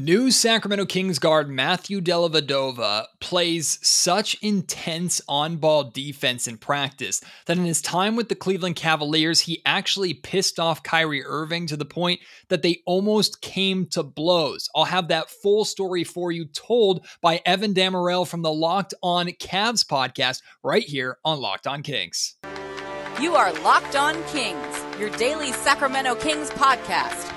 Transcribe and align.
New 0.00 0.30
Sacramento 0.30 0.86
Kings 0.86 1.18
guard 1.18 1.50
Matthew 1.50 2.00
Dellavedova 2.00 3.04
plays 3.20 3.78
such 3.86 4.34
intense 4.40 5.20
on 5.28 5.58
ball 5.58 5.84
defense 5.84 6.48
in 6.48 6.56
practice 6.56 7.20
that 7.44 7.58
in 7.58 7.66
his 7.66 7.82
time 7.82 8.16
with 8.16 8.30
the 8.30 8.34
Cleveland 8.34 8.76
Cavaliers, 8.76 9.40
he 9.40 9.60
actually 9.66 10.14
pissed 10.14 10.58
off 10.58 10.82
Kyrie 10.82 11.22
Irving 11.22 11.66
to 11.66 11.76
the 11.76 11.84
point 11.84 12.18
that 12.48 12.62
they 12.62 12.80
almost 12.86 13.42
came 13.42 13.84
to 13.88 14.02
blows. 14.02 14.70
I'll 14.74 14.86
have 14.86 15.08
that 15.08 15.28
full 15.28 15.66
story 15.66 16.04
for 16.04 16.32
you 16.32 16.46
told 16.46 17.06
by 17.20 17.42
Evan 17.44 17.74
Dammarell 17.74 18.26
from 18.26 18.40
the 18.40 18.50
Locked 18.50 18.94
On 19.02 19.26
Cavs 19.26 19.84
podcast 19.86 20.40
right 20.62 20.84
here 20.84 21.18
on 21.26 21.42
Locked 21.42 21.66
On 21.66 21.82
Kings. 21.82 22.36
You 23.20 23.34
are 23.34 23.52
Locked 23.60 23.96
On 23.96 24.14
Kings, 24.28 24.82
your 24.98 25.10
daily 25.18 25.52
Sacramento 25.52 26.14
Kings 26.14 26.48
podcast 26.52 27.36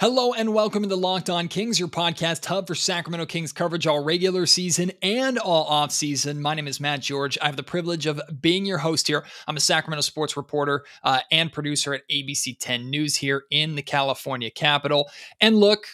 Hello 0.00 0.32
and 0.32 0.54
welcome 0.54 0.88
to 0.88 0.94
Locked 0.94 1.28
On 1.28 1.48
Kings, 1.48 1.80
your 1.80 1.88
podcast 1.88 2.46
hub 2.46 2.68
for 2.68 2.76
Sacramento 2.76 3.26
Kings 3.26 3.52
coverage 3.52 3.84
all 3.84 3.98
regular 4.04 4.46
season 4.46 4.92
and 5.02 5.38
all 5.38 5.64
off 5.64 5.90
season. 5.90 6.40
My 6.40 6.54
name 6.54 6.68
is 6.68 6.78
Matt 6.78 7.00
George. 7.00 7.36
I 7.42 7.46
have 7.46 7.56
the 7.56 7.64
privilege 7.64 8.06
of 8.06 8.20
being 8.40 8.64
your 8.64 8.78
host 8.78 9.08
here. 9.08 9.24
I'm 9.48 9.56
a 9.56 9.60
Sacramento 9.60 10.02
sports 10.02 10.36
reporter 10.36 10.84
uh, 11.02 11.18
and 11.32 11.52
producer 11.52 11.94
at 11.94 12.08
ABC 12.08 12.56
10 12.60 12.88
News 12.88 13.16
here 13.16 13.42
in 13.50 13.74
the 13.74 13.82
California 13.82 14.52
capital. 14.52 15.10
And 15.40 15.56
look, 15.56 15.88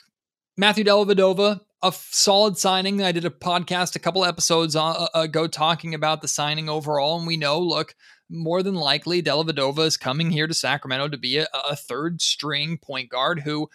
Matthew 0.59 0.85
Dellavedova, 0.85 1.63
a 1.85 1.93
solid 1.93 2.57
signing. 2.57 3.03
I 3.03 3.13
did 3.13 3.27
a 3.27 3.31
podcast 3.31 3.95
a 3.95 3.99
couple 3.99 4.25
episodes 4.25 4.75
uh, 4.75 5.07
ago 5.15 5.47
talking 5.47 5.95
about 5.95 6.23
the 6.23 6.29
signing 6.29 6.69
overall, 6.69 7.19
and 7.19 7.27
we 7.27 7.37
know, 7.37 7.61
look, 7.61 7.95
more 8.31 8.63
than 8.63 8.75
likely 8.75 9.23
Dellavedova 9.23 9.81
is 9.81 9.99
coming 9.99 10.31
here 10.31 10.47
to 10.47 10.55
Sacramento 10.55 11.09
to 11.09 11.19
be 11.19 11.37
a, 11.37 11.47
a, 11.69 11.77
third 11.77 12.23
string 12.23 12.79
point 12.79 13.11
guard 13.11 13.41
who 13.41 13.69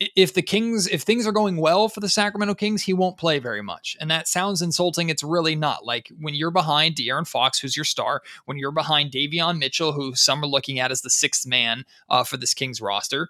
if 0.00 0.32
the 0.32 0.40
Kings 0.40 0.86
if 0.86 1.02
things 1.02 1.26
are 1.26 1.32
going 1.32 1.58
well 1.58 1.90
for 1.90 2.00
the 2.00 2.08
Sacramento 2.08 2.54
Kings, 2.54 2.82
he 2.82 2.94
won't 2.94 3.18
play 3.18 3.38
very 3.38 3.62
much. 3.62 3.94
And 4.00 4.10
that 4.10 4.26
sounds 4.26 4.62
insulting. 4.62 5.10
It's 5.10 5.22
really 5.22 5.54
not. 5.54 5.84
Like 5.84 6.10
when 6.18 6.34
you're 6.34 6.50
behind 6.50 6.96
De'Aaron 6.96 7.28
Fox, 7.28 7.58
who's 7.58 7.76
your 7.76 7.84
star, 7.84 8.22
when 8.46 8.56
you're 8.56 8.72
behind 8.72 9.12
Davion 9.12 9.58
Mitchell, 9.58 9.92
who 9.92 10.14
some 10.14 10.42
are 10.42 10.48
looking 10.48 10.78
at 10.78 10.90
as 10.90 11.02
the 11.02 11.10
sixth 11.10 11.46
man 11.46 11.84
uh, 12.08 12.24
for 12.24 12.38
this 12.38 12.54
Kings 12.54 12.80
roster, 12.80 13.28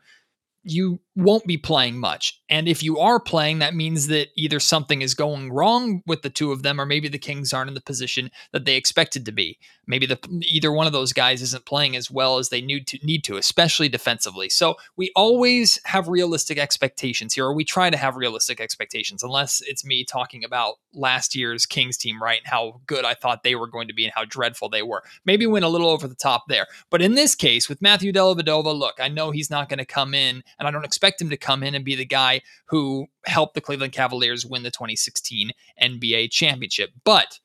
you 0.64 1.00
won't 1.16 1.46
be 1.46 1.56
playing 1.56 1.98
much. 1.98 2.40
And 2.48 2.66
if 2.66 2.82
you 2.82 2.98
are 2.98 3.20
playing, 3.20 3.60
that 3.60 3.74
means 3.74 4.08
that 4.08 4.28
either 4.36 4.58
something 4.58 5.02
is 5.02 5.14
going 5.14 5.52
wrong 5.52 6.02
with 6.06 6.22
the 6.22 6.30
two 6.30 6.50
of 6.50 6.62
them, 6.62 6.80
or 6.80 6.86
maybe 6.86 7.08
the 7.08 7.18
Kings 7.18 7.52
aren't 7.52 7.68
in 7.68 7.74
the 7.74 7.80
position 7.80 8.30
that 8.52 8.64
they 8.64 8.74
expected 8.74 9.24
to 9.26 9.32
be. 9.32 9.58
Maybe 9.86 10.06
the 10.06 10.18
either 10.42 10.72
one 10.72 10.86
of 10.86 10.92
those 10.92 11.12
guys 11.12 11.42
isn't 11.42 11.66
playing 11.66 11.94
as 11.94 12.10
well 12.10 12.38
as 12.38 12.48
they 12.48 12.60
need 12.60 12.86
to 12.88 12.98
need 13.04 13.22
to, 13.24 13.36
especially 13.36 13.88
defensively. 13.88 14.48
So 14.48 14.76
we 14.96 15.12
always 15.14 15.78
have 15.84 16.08
realistic 16.08 16.58
expectations 16.58 17.34
here, 17.34 17.44
or 17.44 17.54
we 17.54 17.64
try 17.64 17.90
to 17.90 17.96
have 17.96 18.16
realistic 18.16 18.60
expectations, 18.60 19.22
unless 19.22 19.60
it's 19.60 19.84
me 19.84 20.04
talking 20.04 20.42
about 20.42 20.76
last 20.94 21.34
year's 21.34 21.66
Kings 21.66 21.96
team, 21.96 22.22
right? 22.22 22.38
And 22.38 22.50
how 22.50 22.80
good 22.86 23.04
I 23.04 23.14
thought 23.14 23.42
they 23.42 23.54
were 23.54 23.68
going 23.68 23.88
to 23.88 23.94
be 23.94 24.04
and 24.04 24.14
how 24.14 24.24
dreadful 24.24 24.68
they 24.68 24.82
were. 24.82 25.02
Maybe 25.24 25.46
went 25.46 25.64
a 25.64 25.68
little 25.68 25.90
over 25.90 26.08
the 26.08 26.14
top 26.14 26.44
there. 26.48 26.66
But 26.90 27.02
in 27.02 27.14
this 27.14 27.34
case, 27.34 27.68
with 27.68 27.82
Matthew 27.82 28.12
Dellavedova, 28.12 28.76
look, 28.76 28.98
I 28.98 29.08
know 29.08 29.30
he's 29.30 29.50
not 29.50 29.68
going 29.68 29.78
to 29.78 29.84
come 29.84 30.14
in, 30.14 30.42
and 30.58 30.68
I 30.68 30.70
don't 30.70 30.84
expect 30.84 31.20
him 31.20 31.30
to 31.30 31.36
come 31.36 31.62
in 31.62 31.74
and 31.74 31.84
be 31.84 31.94
the 31.94 32.04
guy 32.04 32.42
who 32.66 33.06
helped 33.26 33.54
the 33.54 33.60
Cleveland 33.60 33.92
Cavaliers 33.92 34.46
win 34.46 34.62
the 34.62 34.70
2016 34.70 35.50
NBA 35.82 36.30
championship. 36.30 36.90
But 37.04 37.38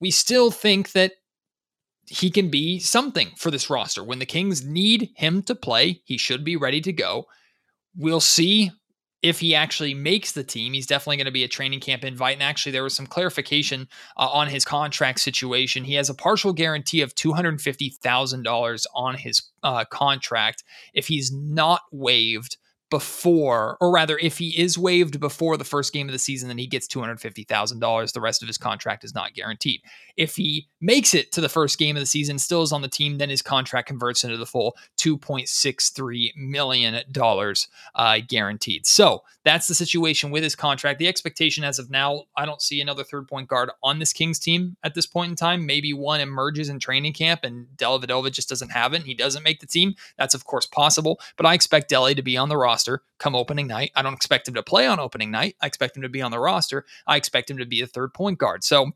we 0.00 0.10
still 0.10 0.50
think 0.50 0.92
that 0.92 1.12
he 2.06 2.30
can 2.30 2.50
be 2.50 2.78
something 2.78 3.30
for 3.36 3.50
this 3.50 3.70
roster. 3.70 4.04
When 4.04 4.18
the 4.18 4.26
Kings 4.26 4.64
need 4.64 5.10
him 5.16 5.42
to 5.44 5.54
play, 5.54 6.02
he 6.04 6.18
should 6.18 6.44
be 6.44 6.56
ready 6.56 6.80
to 6.82 6.92
go. 6.92 7.26
We'll 7.96 8.20
see 8.20 8.72
if 9.24 9.40
he 9.40 9.54
actually 9.54 9.94
makes 9.94 10.32
the 10.32 10.44
team, 10.44 10.74
he's 10.74 10.86
definitely 10.86 11.16
going 11.16 11.24
to 11.24 11.32
be 11.32 11.44
a 11.44 11.48
training 11.48 11.80
camp 11.80 12.04
invite. 12.04 12.34
And 12.34 12.42
actually, 12.42 12.72
there 12.72 12.82
was 12.82 12.94
some 12.94 13.06
clarification 13.06 13.88
uh, 14.18 14.28
on 14.28 14.48
his 14.48 14.66
contract 14.66 15.18
situation. 15.18 15.84
He 15.84 15.94
has 15.94 16.10
a 16.10 16.14
partial 16.14 16.52
guarantee 16.52 17.00
of 17.00 17.14
$250,000 17.14 18.84
on 18.94 19.14
his 19.14 19.42
uh, 19.62 19.86
contract 19.86 20.62
if 20.92 21.06
he's 21.06 21.32
not 21.32 21.80
waived 21.90 22.58
before, 22.94 23.76
or 23.80 23.90
rather, 23.90 24.16
if 24.18 24.38
he 24.38 24.56
is 24.56 24.78
waived 24.78 25.18
before 25.18 25.56
the 25.56 25.64
first 25.64 25.92
game 25.92 26.08
of 26.08 26.12
the 26.12 26.18
season, 26.18 26.46
then 26.46 26.58
he 26.58 26.66
gets 26.68 26.86
$250,000. 26.86 28.12
The 28.12 28.20
rest 28.20 28.40
of 28.40 28.46
his 28.46 28.56
contract 28.56 29.02
is 29.02 29.16
not 29.16 29.34
guaranteed. 29.34 29.80
If 30.16 30.36
he 30.36 30.68
makes 30.80 31.12
it 31.12 31.32
to 31.32 31.40
the 31.40 31.48
first 31.48 31.76
game 31.76 31.96
of 31.96 32.00
the 32.00 32.06
season, 32.06 32.38
still 32.38 32.62
is 32.62 32.70
on 32.70 32.82
the 32.82 32.88
team, 32.88 33.18
then 33.18 33.30
his 33.30 33.42
contract 33.42 33.88
converts 33.88 34.22
into 34.22 34.36
the 34.36 34.46
full 34.46 34.76
$2.63 34.98 36.36
million 36.36 37.02
uh, 37.96 38.18
guaranteed. 38.28 38.86
So 38.86 39.24
that's 39.44 39.66
the 39.66 39.74
situation 39.74 40.30
with 40.30 40.44
his 40.44 40.54
contract. 40.54 41.00
The 41.00 41.08
expectation 41.08 41.64
as 41.64 41.80
of 41.80 41.90
now, 41.90 42.22
I 42.36 42.46
don't 42.46 42.62
see 42.62 42.80
another 42.80 43.02
third 43.02 43.26
point 43.26 43.48
guard 43.48 43.70
on 43.82 43.98
this 43.98 44.12
Kings 44.12 44.38
team 44.38 44.76
at 44.84 44.94
this 44.94 45.06
point 45.06 45.30
in 45.30 45.36
time. 45.36 45.66
Maybe 45.66 45.92
one 45.92 46.20
emerges 46.20 46.68
in 46.68 46.78
training 46.78 47.14
camp 47.14 47.40
and 47.42 47.66
Dellavedova 47.76 48.30
just 48.30 48.48
doesn't 48.48 48.70
have 48.70 48.94
it. 48.94 49.02
he 49.02 49.14
doesn't 49.14 49.42
make 49.42 49.58
the 49.58 49.66
team. 49.66 49.96
That's, 50.16 50.34
of 50.34 50.44
course, 50.44 50.66
possible. 50.66 51.18
But 51.36 51.46
I 51.46 51.54
expect 51.54 51.90
Delly 51.90 52.14
to 52.14 52.22
be 52.22 52.36
on 52.36 52.48
the 52.48 52.56
roster 52.56 52.83
roster 52.84 53.02
come 53.18 53.34
opening 53.34 53.66
night. 53.66 53.90
I 53.94 54.02
don't 54.02 54.14
expect 54.14 54.48
him 54.48 54.54
to 54.54 54.62
play 54.62 54.86
on 54.86 55.00
opening 55.00 55.30
night. 55.30 55.56
I 55.60 55.66
expect 55.66 55.96
him 55.96 56.02
to 56.02 56.08
be 56.08 56.22
on 56.22 56.30
the 56.30 56.38
roster. 56.38 56.84
I 57.06 57.16
expect 57.16 57.50
him 57.50 57.58
to 57.58 57.66
be 57.66 57.80
a 57.80 57.86
third 57.86 58.14
point 58.14 58.38
guard. 58.38 58.64
So 58.64 58.92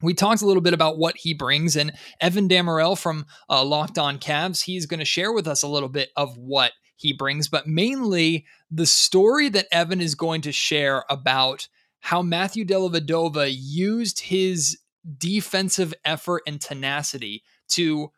we 0.00 0.14
talked 0.14 0.42
a 0.42 0.46
little 0.46 0.62
bit 0.62 0.74
about 0.74 0.98
what 0.98 1.16
he 1.16 1.34
brings, 1.34 1.74
and 1.74 1.92
Evan 2.20 2.48
Dammarell 2.48 2.96
from 2.96 3.26
uh, 3.50 3.64
Locked 3.64 3.98
On 3.98 4.18
Cavs, 4.18 4.62
he's 4.62 4.86
going 4.86 5.00
to 5.00 5.04
share 5.04 5.32
with 5.32 5.48
us 5.48 5.62
a 5.62 5.68
little 5.68 5.88
bit 5.88 6.10
of 6.16 6.36
what 6.38 6.72
he 6.94 7.12
brings, 7.12 7.48
but 7.48 7.66
mainly 7.66 8.44
the 8.70 8.86
story 8.86 9.48
that 9.48 9.66
Evan 9.72 10.00
is 10.00 10.14
going 10.14 10.40
to 10.42 10.52
share 10.52 11.04
about 11.10 11.68
how 12.00 12.22
Matthew 12.22 12.64
Dellavedova 12.64 13.52
used 13.52 14.20
his 14.20 14.78
defensive 15.16 15.94
effort 16.04 16.42
and 16.46 16.60
tenacity 16.60 17.42
to 17.70 18.10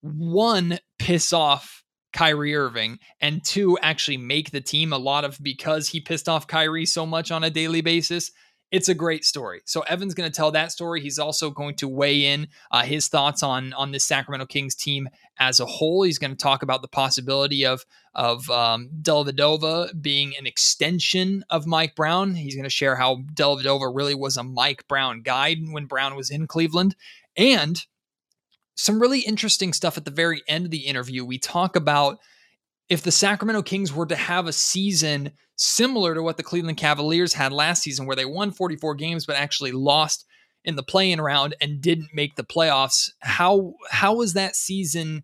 one 0.00 0.78
piss 0.98 1.32
off 1.32 1.84
Kyrie 2.12 2.56
Irving, 2.56 2.98
and 3.20 3.44
two, 3.44 3.78
actually 3.82 4.16
make 4.16 4.50
the 4.50 4.60
team 4.60 4.92
a 4.92 4.98
lot 4.98 5.24
of 5.24 5.38
because 5.42 5.88
he 5.88 6.00
pissed 6.00 6.28
off 6.28 6.46
Kyrie 6.46 6.86
so 6.86 7.04
much 7.06 7.30
on 7.30 7.44
a 7.44 7.50
daily 7.50 7.80
basis. 7.80 8.30
It's 8.72 8.88
a 8.88 8.94
great 8.94 9.24
story. 9.24 9.62
So 9.64 9.82
Evan's 9.82 10.14
going 10.14 10.28
to 10.28 10.34
tell 10.34 10.50
that 10.50 10.72
story. 10.72 11.00
He's 11.00 11.20
also 11.20 11.50
going 11.50 11.76
to 11.76 11.88
weigh 11.88 12.24
in 12.26 12.48
uh, 12.72 12.82
his 12.82 13.06
thoughts 13.06 13.44
on 13.44 13.72
on 13.74 13.92
this 13.92 14.04
Sacramento 14.04 14.46
Kings 14.46 14.74
team 14.74 15.08
as 15.38 15.60
a 15.60 15.66
whole. 15.66 16.02
He's 16.02 16.18
going 16.18 16.32
to 16.32 16.36
talk 16.36 16.64
about 16.64 16.82
the 16.82 16.88
possibility 16.88 17.64
of 17.64 17.86
of 18.12 18.50
um, 18.50 18.90
Dellavedova 19.02 20.02
being 20.02 20.34
an 20.36 20.46
extension 20.46 21.44
of 21.48 21.66
Mike 21.66 21.94
Brown. 21.94 22.34
He's 22.34 22.56
going 22.56 22.64
to 22.64 22.70
share 22.70 22.96
how 22.96 23.22
Dellavedova 23.34 23.94
really 23.94 24.16
was 24.16 24.36
a 24.36 24.42
Mike 24.42 24.88
Brown 24.88 25.22
guide 25.22 25.58
when 25.70 25.86
Brown 25.86 26.16
was 26.16 26.30
in 26.30 26.48
Cleveland, 26.48 26.96
and 27.36 27.86
some 28.76 29.00
really 29.00 29.20
interesting 29.20 29.72
stuff 29.72 29.96
at 29.96 30.04
the 30.04 30.10
very 30.10 30.42
end 30.46 30.66
of 30.66 30.70
the 30.70 30.86
interview. 30.86 31.24
We 31.24 31.38
talk 31.38 31.76
about 31.76 32.18
if 32.88 33.02
the 33.02 33.10
Sacramento 33.10 33.62
Kings 33.62 33.92
were 33.92 34.06
to 34.06 34.16
have 34.16 34.46
a 34.46 34.52
season 34.52 35.32
similar 35.56 36.14
to 36.14 36.22
what 36.22 36.36
the 36.36 36.42
Cleveland 36.42 36.76
Cavaliers 36.76 37.32
had 37.32 37.52
last 37.52 37.82
season, 37.82 38.06
where 38.06 38.16
they 38.16 38.26
won 38.26 38.52
44 38.52 38.94
games 38.94 39.26
but 39.26 39.36
actually 39.36 39.72
lost 39.72 40.26
in 40.64 40.76
the 40.76 40.82
play-in 40.82 41.20
round 41.20 41.56
and 41.60 41.80
didn't 41.80 42.10
make 42.12 42.36
the 42.36 42.44
playoffs, 42.44 43.10
how 43.20 43.74
how 43.90 44.14
was 44.14 44.34
that 44.34 44.56
season 44.56 45.22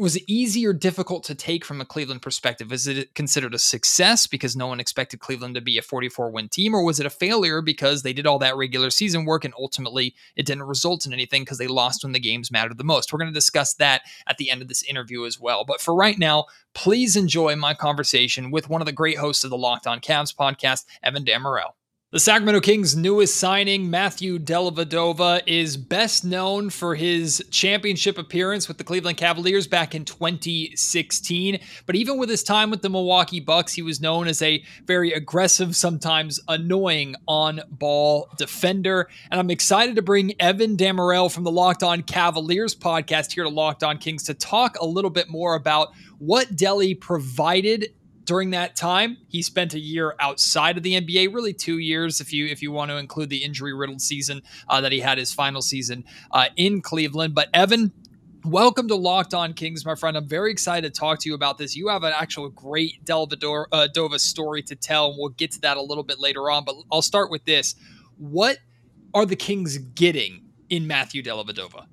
was 0.00 0.16
it 0.16 0.22
easy 0.26 0.66
or 0.66 0.72
difficult 0.72 1.24
to 1.24 1.34
take 1.34 1.64
from 1.64 1.80
a 1.80 1.84
Cleveland 1.84 2.22
perspective? 2.22 2.72
Is 2.72 2.86
it 2.86 3.14
considered 3.14 3.54
a 3.54 3.58
success 3.58 4.26
because 4.26 4.56
no 4.56 4.66
one 4.66 4.80
expected 4.80 5.20
Cleveland 5.20 5.54
to 5.56 5.60
be 5.60 5.76
a 5.76 5.82
44 5.82 6.30
win 6.30 6.48
team, 6.48 6.74
or 6.74 6.82
was 6.82 6.98
it 6.98 7.06
a 7.06 7.10
failure 7.10 7.60
because 7.60 8.02
they 8.02 8.14
did 8.14 8.26
all 8.26 8.38
that 8.38 8.56
regular 8.56 8.90
season 8.90 9.26
work 9.26 9.44
and 9.44 9.54
ultimately 9.58 10.14
it 10.36 10.46
didn't 10.46 10.64
result 10.64 11.04
in 11.04 11.12
anything 11.12 11.42
because 11.42 11.58
they 11.58 11.66
lost 11.66 12.02
when 12.02 12.12
the 12.12 12.18
games 12.18 12.50
mattered 12.50 12.78
the 12.78 12.84
most? 12.84 13.12
We're 13.12 13.18
going 13.18 13.32
to 13.32 13.34
discuss 13.34 13.74
that 13.74 14.02
at 14.26 14.38
the 14.38 14.50
end 14.50 14.62
of 14.62 14.68
this 14.68 14.82
interview 14.82 15.26
as 15.26 15.38
well. 15.38 15.64
But 15.64 15.80
for 15.80 15.94
right 15.94 16.18
now, 16.18 16.46
please 16.74 17.14
enjoy 17.14 17.54
my 17.56 17.74
conversation 17.74 18.50
with 18.50 18.70
one 18.70 18.80
of 18.80 18.86
the 18.86 18.92
great 18.92 19.18
hosts 19.18 19.44
of 19.44 19.50
the 19.50 19.58
Locked 19.58 19.86
On 19.86 20.00
Cavs 20.00 20.34
podcast, 20.34 20.86
Evan 21.02 21.24
Dammarell. 21.24 21.72
The 22.12 22.18
Sacramento 22.18 22.60
Kings' 22.62 22.96
newest 22.96 23.36
signing, 23.36 23.88
Matthew 23.88 24.40
Dellavedova, 24.40 25.42
is 25.46 25.76
best 25.76 26.24
known 26.24 26.68
for 26.68 26.96
his 26.96 27.40
championship 27.52 28.18
appearance 28.18 28.66
with 28.66 28.78
the 28.78 28.82
Cleveland 28.82 29.16
Cavaliers 29.16 29.68
back 29.68 29.94
in 29.94 30.04
2016. 30.04 31.60
But 31.86 31.94
even 31.94 32.18
with 32.18 32.28
his 32.28 32.42
time 32.42 32.68
with 32.68 32.82
the 32.82 32.90
Milwaukee 32.90 33.38
Bucks, 33.38 33.74
he 33.74 33.82
was 33.82 34.00
known 34.00 34.26
as 34.26 34.42
a 34.42 34.60
very 34.88 35.12
aggressive, 35.12 35.76
sometimes 35.76 36.40
annoying 36.48 37.14
on 37.28 37.60
ball 37.70 38.28
defender. 38.36 39.08
And 39.30 39.38
I'm 39.38 39.50
excited 39.52 39.94
to 39.94 40.02
bring 40.02 40.34
Evan 40.40 40.76
Dammarell 40.76 41.32
from 41.32 41.44
the 41.44 41.52
Locked 41.52 41.84
On 41.84 42.02
Cavaliers 42.02 42.74
podcast 42.74 43.30
here 43.30 43.44
to 43.44 43.50
Locked 43.50 43.84
On 43.84 43.98
Kings 43.98 44.24
to 44.24 44.34
talk 44.34 44.76
a 44.80 44.84
little 44.84 45.10
bit 45.10 45.28
more 45.28 45.54
about 45.54 45.92
what 46.18 46.56
Delly 46.56 47.00
provided 47.00 47.94
during 48.24 48.50
that 48.50 48.76
time, 48.76 49.16
he 49.28 49.42
spent 49.42 49.74
a 49.74 49.80
year 49.80 50.14
outside 50.20 50.76
of 50.76 50.82
the 50.82 51.00
NBA, 51.00 51.34
really 51.34 51.52
two 51.52 51.78
years 51.78 52.20
if 52.20 52.32
you 52.32 52.46
if 52.46 52.62
you 52.62 52.70
want 52.70 52.90
to 52.90 52.96
include 52.96 53.28
the 53.28 53.44
injury 53.44 53.74
riddled 53.74 54.00
season 54.00 54.42
uh, 54.68 54.80
that 54.80 54.92
he 54.92 55.00
had 55.00 55.18
his 55.18 55.32
final 55.32 55.62
season 55.62 56.04
uh, 56.30 56.46
in 56.56 56.80
Cleveland. 56.80 57.34
But 57.34 57.48
Evan, 57.54 57.92
Welcome 58.44 58.88
to 58.88 58.94
Locked 58.94 59.34
On 59.34 59.52
Kings, 59.52 59.84
my 59.84 59.94
friend. 59.94 60.16
I'm 60.16 60.26
very 60.26 60.50
excited 60.50 60.94
to 60.94 60.98
talk 60.98 61.18
to 61.20 61.28
you 61.28 61.34
about 61.34 61.58
this. 61.58 61.76
You 61.76 61.88
have 61.88 62.04
an 62.04 62.14
actual 62.16 62.48
great 62.48 63.04
Dellavedova 63.04 64.14
uh, 64.14 64.18
story 64.18 64.62
to 64.62 64.74
tell. 64.74 65.10
And 65.10 65.16
we'll 65.18 65.28
get 65.28 65.50
to 65.52 65.60
that 65.60 65.76
a 65.76 65.82
little 65.82 66.02
bit 66.02 66.18
later 66.18 66.50
on, 66.50 66.64
but 66.64 66.74
I'll 66.90 67.02
start 67.02 67.30
with 67.30 67.44
this. 67.44 67.74
What 68.16 68.56
are 69.12 69.26
the 69.26 69.36
Kings 69.36 69.76
getting 69.76 70.44
in 70.70 70.86
Matthew 70.86 71.22
Dellavedova? 71.22 71.84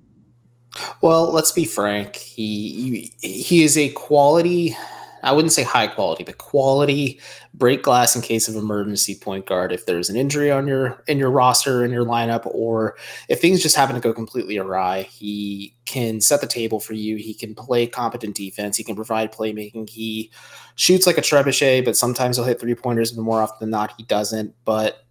Well, 1.01 1.33
let's 1.33 1.51
be 1.51 1.65
frank. 1.65 2.15
He 2.15 3.11
he 3.19 3.63
is 3.63 3.77
a 3.77 3.89
quality 3.89 4.77
I 5.23 5.31
wouldn't 5.31 5.51
say 5.51 5.63
high 5.63 5.87
quality, 5.87 6.23
but 6.23 6.37
quality 6.37 7.19
break 7.53 7.83
glass 7.83 8.15
in 8.15 8.21
case 8.21 8.47
of 8.47 8.55
emergency 8.55 9.15
point 9.15 9.45
guard. 9.45 9.71
If 9.71 9.85
there's 9.85 10.09
an 10.09 10.15
injury 10.15 10.51
on 10.51 10.67
your 10.67 11.03
in 11.07 11.17
your 11.17 11.31
roster 11.31 11.83
in 11.83 11.91
your 11.91 12.05
lineup, 12.05 12.45
or 12.45 12.95
if 13.29 13.41
things 13.41 13.61
just 13.61 13.75
happen 13.75 13.95
to 13.95 14.01
go 14.01 14.13
completely 14.13 14.57
awry, 14.57 15.03
he 15.03 15.75
can 15.85 16.21
set 16.21 16.41
the 16.41 16.47
table 16.47 16.79
for 16.79 16.93
you. 16.93 17.17
He 17.17 17.33
can 17.33 17.55
play 17.55 17.87
competent 17.87 18.35
defense. 18.35 18.77
He 18.77 18.83
can 18.83 18.95
provide 18.95 19.33
playmaking. 19.33 19.89
He 19.89 20.31
shoots 20.75 21.07
like 21.07 21.17
a 21.17 21.21
trebuchet, 21.21 21.85
but 21.85 21.97
sometimes 21.97 22.37
he'll 22.37 22.45
hit 22.45 22.59
three 22.59 22.75
pointers, 22.75 23.11
but 23.11 23.23
more 23.23 23.41
often 23.41 23.57
than 23.59 23.69
not, 23.69 23.93
he 23.97 24.03
doesn't. 24.03 24.53
But 24.65 25.03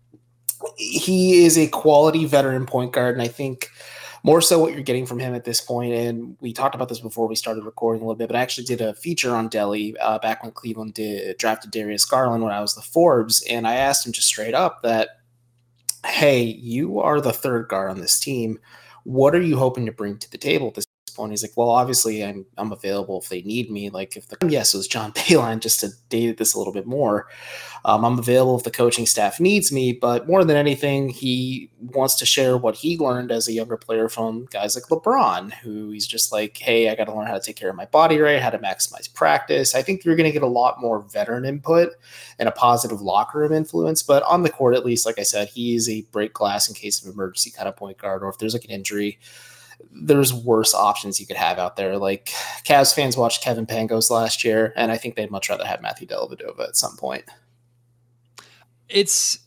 he 0.77 1.45
is 1.45 1.59
a 1.59 1.69
quality 1.69 2.25
veteran 2.25 2.67
point 2.67 2.93
guard, 2.93 3.15
and 3.15 3.23
I 3.23 3.29
think 3.29 3.71
more 4.27 4.41
so 4.41 4.59
what 4.59 4.73
you're 4.73 4.83
getting 4.83 5.07
from 5.07 5.21
him 5.21 5.37
at 5.37 5.45
this 5.45 5.61
point. 5.61 5.95
And 5.95 6.37
we 6.41 6.53
talked 6.53 6.75
about 6.75 6.89
this 6.89 6.99
before 6.99 7.29
we 7.29 7.37
started 7.37 7.65
recording 7.65 8.03
a 8.03 8.05
little 8.05 8.19
bit, 8.19 8.27
but 8.27 8.35
I 8.35 8.41
actually 8.41 8.65
did 8.65 8.81
a 8.81 8.93
feature 8.93 9.33
on 9.33 9.49
Delly 9.49 9.95
uh, 10.01 10.19
back 10.19 10.43
when 10.43 10.51
Cleveland 10.51 10.95
did, 10.95 11.39
drafted 11.39 11.71
Darius 11.71 12.05
Garland 12.05 12.43
when 12.43 12.53
I 12.53 12.61
was 12.61 12.75
the 12.75 12.83
Forbes, 12.83 13.45
and 13.49 13.69
I 13.69 13.77
asked 13.77 14.05
him 14.05 14.11
just 14.11 14.27
straight 14.27 14.53
up 14.53 14.83
that, 14.83 15.21
hey, 16.05 16.43
you 16.43 16.99
are 16.99 17.21
the 17.21 17.33
third 17.33 17.69
guard 17.69 17.89
on 17.89 18.01
this 18.01 18.19
team. 18.19 18.59
What 19.05 19.37
are 19.37 19.41
you 19.41 19.57
hoping 19.59 19.87
to 19.87 19.93
bring 19.93 20.19
to 20.19 20.29
the 20.29 20.39
table 20.39 20.73
point. 21.17 21.33
He's 21.33 21.43
like, 21.43 21.57
well, 21.57 21.71
obviously 21.71 22.23
I'm 22.23 22.47
I'm 22.57 22.73
available 22.73 23.21
if 23.21 23.29
they 23.29 23.43
need 23.43 23.71
me. 23.71 23.91
Like 23.91 24.17
if 24.17 24.29
the 24.29 24.37
yes, 24.49 24.75
it 24.75 24.77
was 24.77 24.89
John 24.89 25.13
Beilein 25.15 25.61
just 25.61 25.81
to 25.81 25.91
date 26.09 26.37
this 26.39 26.55
a 26.55 26.59
little 26.59 26.73
bit 26.73 26.87
more. 26.87 27.27
Um, 27.87 28.05
I'm 28.05 28.19
available 28.19 28.57
if 28.57 28.65
the 28.65 28.71
coaching 28.73 29.07
staff 29.07 29.39
needs 29.39 29.71
me, 29.71 29.93
but 29.93 30.27
more 30.27 30.45
than 30.45 30.57
anything, 30.57 31.09
he 31.09 31.71
wants 31.81 32.17
to 32.17 32.27
share 32.27 32.57
what 32.57 32.75
he 32.75 32.99
learned 32.99 33.31
as 33.31 33.47
a 33.47 33.53
younger 33.53 33.77
player 33.77 34.09
from 34.09 34.47
guys 34.51 34.75
like 34.75 34.85
LeBron, 34.87 35.53
who 35.53 35.91
he's 35.91 36.07
just 36.07 36.33
like, 36.33 36.59
hey, 36.59 36.89
I 36.89 36.97
got 36.97 37.05
to 37.05 37.15
learn 37.15 37.29
how 37.29 37.35
to 37.35 37.41
take 37.41 37.55
care 37.55 37.71
of 37.71 37.77
my 37.77 37.85
body 37.85 38.19
right, 38.19 38.43
how 38.43 38.51
to 38.51 38.59
maximize 38.59 39.13
practice. 39.15 39.77
I 39.77 39.83
think 39.83 40.05
you're 40.05 40.17
going 40.17 40.29
to 40.29 40.33
get 40.33 40.43
a 40.43 40.49
lot 40.49 40.81
more 40.81 41.03
veteran 41.03 41.45
input 41.45 41.93
and 42.41 42.49
a 42.49 42.53
positive 42.53 43.01
locker 43.01 43.39
room 43.39 43.53
influence, 43.53 44.03
but 44.03 44.25
on 44.25 44.43
the 44.43 44.51
court, 44.51 44.75
at 44.75 44.85
least, 44.85 45.07
like 45.07 45.21
I 45.21 45.23
said, 45.23 45.47
he 45.47 45.77
is 45.77 45.89
a 45.89 46.03
break 46.11 46.33
glass 46.33 46.69
in 46.69 46.75
case 46.75 47.01
of 47.01 47.15
emergency 47.15 47.53
kind 47.53 47.69
of 47.69 47.77
point 47.77 47.99
guard, 47.99 48.25
or 48.25 48.31
if 48.31 48.39
there's 48.39 48.55
like 48.55 48.65
an 48.65 48.73
injury 48.73 49.21
there's 49.91 50.33
worse 50.33 50.75
options 50.75 51.21
you 51.21 51.27
could 51.27 51.37
have 51.37 51.59
out 51.59 51.77
there. 51.77 51.97
Like 51.97 52.27
Cavs 52.65 52.95
fans 52.95 53.17
watched 53.17 53.43
Kevin 53.43 53.67
Pangos 53.67 54.11
last 54.11 54.45
year, 54.45 54.73
and 54.77 54.93
I 54.93 54.97
think 54.97 55.17
they'd 55.17 55.31
much 55.31 55.49
rather 55.49 55.67
have 55.67 55.83
Matthew 55.83 56.07
Dellavedova 56.07 56.69
at 56.69 56.77
some 56.77 56.97
point. 56.97 57.25
It's 58.89 59.39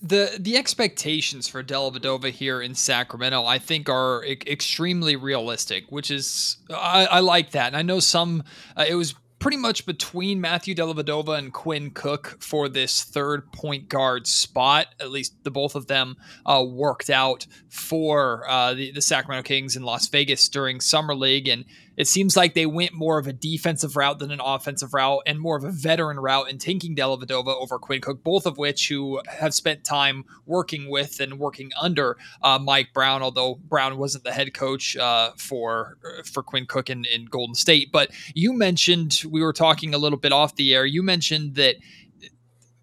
the 0.00 0.36
the 0.38 0.56
expectations 0.56 1.46
for 1.46 1.62
Dellavedova 1.62 2.30
here 2.30 2.60
in 2.60 2.74
Sacramento, 2.74 3.44
I 3.44 3.58
think, 3.58 3.88
are 3.88 4.24
extremely 4.24 5.14
realistic, 5.16 5.90
which 5.90 6.10
is 6.10 6.56
I, 6.70 7.06
I, 7.06 7.20
like 7.20 7.52
that. 7.52 7.68
And 7.68 7.76
I 7.76 7.82
know 7.82 8.00
some. 8.00 8.42
Uh, 8.76 8.84
it 8.88 8.94
was 8.94 9.14
pretty 9.42 9.56
much 9.56 9.84
between 9.86 10.40
Matthew 10.40 10.72
Dellavedova 10.72 11.36
and 11.36 11.52
Quinn 11.52 11.90
Cook 11.90 12.36
for 12.38 12.68
this 12.68 13.02
third 13.02 13.50
point 13.50 13.88
guard 13.88 14.28
spot. 14.28 14.86
At 15.00 15.10
least 15.10 15.34
the 15.42 15.50
both 15.50 15.74
of 15.74 15.88
them 15.88 16.16
uh, 16.46 16.64
worked 16.64 17.10
out 17.10 17.48
for 17.68 18.48
uh, 18.48 18.74
the, 18.74 18.92
the 18.92 19.02
Sacramento 19.02 19.42
Kings 19.42 19.74
in 19.74 19.82
Las 19.82 20.06
Vegas 20.06 20.48
during 20.48 20.80
Summer 20.80 21.16
League. 21.16 21.48
And 21.48 21.64
it 21.96 22.06
seems 22.06 22.36
like 22.36 22.54
they 22.54 22.66
went 22.66 22.94
more 22.94 23.18
of 23.18 23.26
a 23.26 23.32
defensive 23.32 23.96
route 23.96 24.18
than 24.18 24.30
an 24.30 24.40
offensive 24.40 24.94
route 24.94 25.22
and 25.26 25.38
more 25.38 25.56
of 25.56 25.64
a 25.64 25.70
veteran 25.70 26.18
route 26.18 26.50
in 26.50 26.58
taking 26.58 26.96
Dellavedova 26.96 27.54
over 27.60 27.78
Quinn 27.78 28.00
Cook, 28.00 28.24
both 28.24 28.46
of 28.46 28.56
which 28.56 28.88
who 28.88 29.20
have 29.28 29.52
spent 29.52 29.84
time 29.84 30.24
working 30.46 30.88
with 30.88 31.20
and 31.20 31.38
working 31.38 31.70
under 31.80 32.16
uh, 32.42 32.58
Mike 32.58 32.92
Brown, 32.94 33.22
although 33.22 33.56
Brown 33.56 33.98
wasn't 33.98 34.24
the 34.24 34.32
head 34.32 34.54
coach 34.54 34.96
uh, 34.96 35.32
for 35.36 35.98
for 36.24 36.42
Quinn 36.42 36.66
Cook 36.66 36.88
in, 36.88 37.04
in 37.04 37.26
Golden 37.26 37.54
State. 37.54 37.92
But 37.92 38.10
you 38.34 38.52
mentioned, 38.52 39.22
we 39.28 39.42
were 39.42 39.52
talking 39.52 39.94
a 39.94 39.98
little 39.98 40.18
bit 40.18 40.32
off 40.32 40.56
the 40.56 40.74
air, 40.74 40.86
you 40.86 41.02
mentioned 41.02 41.56
that 41.56 41.76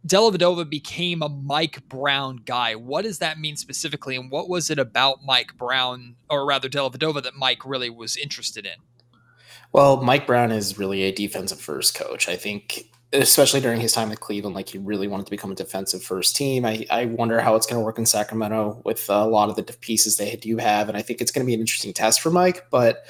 Dellavedova 0.08 0.70
became 0.70 1.22
a 1.22 1.30
Mike 1.30 1.88
Brown 1.90 2.38
guy. 2.46 2.76
What 2.76 3.04
does 3.04 3.20
that 3.20 3.38
mean 3.38 3.58
specifically, 3.58 4.16
and 4.16 4.32
what 4.32 4.48
was 4.48 4.70
it 4.70 4.80
about 4.80 5.26
Mike 5.26 5.58
Brown, 5.58 6.16
or 6.30 6.46
rather 6.46 6.70
Dellavedova, 6.70 7.22
that 7.24 7.36
Mike 7.36 7.66
really 7.66 7.90
was 7.90 8.16
interested 8.16 8.66
in? 8.66 8.89
Well, 9.72 10.02
Mike 10.02 10.26
Brown 10.26 10.52
is 10.52 10.80
really 10.80 11.04
a 11.04 11.12
defensive 11.12 11.60
first 11.60 11.96
coach. 11.96 12.28
I 12.28 12.36
think, 12.36 12.90
especially 13.14 13.62
during 13.62 13.80
his 13.80 13.94
time 13.94 14.12
at 14.12 14.20
Cleveland, 14.20 14.56
like 14.56 14.70
he 14.70 14.78
really 14.78 15.08
wanted 15.08 15.26
to 15.26 15.32
become 15.32 15.52
a 15.52 15.56
defensive 15.56 16.04
first 16.04 16.36
team. 16.36 16.66
I, 16.66 16.86
I 16.90 17.06
wonder 17.06 17.40
how 17.40 17.56
it's 17.56 17.68
going 17.68 17.80
to 17.80 17.86
work 17.86 18.00
in 18.00 18.06
Sacramento 18.06 18.82
with 18.84 19.08
a 19.10 19.26
lot 19.26 19.50
of 19.50 19.56
the 19.56 19.64
pieces 19.64 20.18
they 20.18 20.36
do 20.36 20.58
have. 20.58 20.90
And 20.90 20.98
I 20.98 21.02
think 21.02 21.22
it's 21.22 21.32
going 21.32 21.46
to 21.46 21.48
be 21.48 21.54
an 21.54 21.60
interesting 21.60 21.94
test 21.94 22.22
for 22.22 22.32
Mike. 22.32 22.66
But 22.72 23.06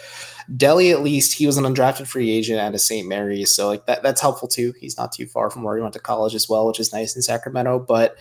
Delly, 0.53 0.91
at 0.91 1.01
least, 1.01 1.33
he 1.33 1.45
was 1.45 1.57
an 1.57 1.63
undrafted 1.63 2.07
free 2.07 2.29
agent 2.29 2.59
out 2.59 2.73
of 2.73 2.81
St. 2.81 3.07
Mary's. 3.07 3.53
So, 3.53 3.67
like, 3.67 3.85
that, 3.85 4.03
that's 4.03 4.21
helpful 4.21 4.47
too. 4.47 4.73
He's 4.79 4.97
not 4.97 5.11
too 5.11 5.27
far 5.27 5.49
from 5.49 5.63
where 5.63 5.75
he 5.75 5.81
went 5.81 5.93
to 5.93 5.99
college 5.99 6.35
as 6.35 6.49
well, 6.49 6.67
which 6.67 6.79
is 6.79 6.91
nice 6.91 7.15
in 7.15 7.21
Sacramento. 7.21 7.79
But 7.79 8.17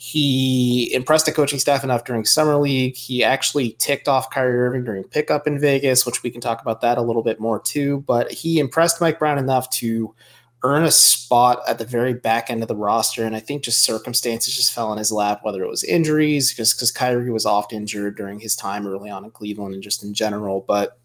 he 0.00 0.94
impressed 0.94 1.26
the 1.26 1.32
coaching 1.32 1.58
staff 1.58 1.82
enough 1.82 2.04
during 2.04 2.24
summer 2.24 2.56
league. 2.56 2.94
He 2.94 3.24
actually 3.24 3.72
ticked 3.80 4.06
off 4.06 4.30
Kyrie 4.30 4.56
Irving 4.56 4.84
during 4.84 5.02
pickup 5.02 5.48
in 5.48 5.58
Vegas, 5.58 6.06
which 6.06 6.22
we 6.22 6.30
can 6.30 6.40
talk 6.40 6.62
about 6.62 6.80
that 6.82 6.98
a 6.98 7.02
little 7.02 7.24
bit 7.24 7.40
more 7.40 7.58
too. 7.58 8.04
But 8.06 8.30
he 8.30 8.60
impressed 8.60 9.00
Mike 9.00 9.18
Brown 9.18 9.38
enough 9.38 9.68
to 9.70 10.14
earn 10.62 10.84
a 10.84 10.90
spot 10.92 11.62
at 11.66 11.78
the 11.78 11.84
very 11.84 12.14
back 12.14 12.48
end 12.48 12.62
of 12.62 12.68
the 12.68 12.76
roster. 12.76 13.24
And 13.24 13.34
I 13.34 13.40
think 13.40 13.64
just 13.64 13.82
circumstances 13.82 14.54
just 14.54 14.72
fell 14.72 14.92
in 14.92 14.98
his 14.98 15.10
lap, 15.10 15.40
whether 15.42 15.64
it 15.64 15.68
was 15.68 15.82
injuries, 15.82 16.54
just 16.54 16.76
because 16.76 16.92
Kyrie 16.92 17.32
was 17.32 17.44
oft 17.44 17.72
injured 17.72 18.16
during 18.16 18.38
his 18.38 18.54
time 18.54 18.86
early 18.86 19.10
on 19.10 19.24
in 19.24 19.32
Cleveland 19.32 19.74
and 19.74 19.82
just 19.82 20.04
in 20.04 20.14
general. 20.14 20.64
But 20.66 20.96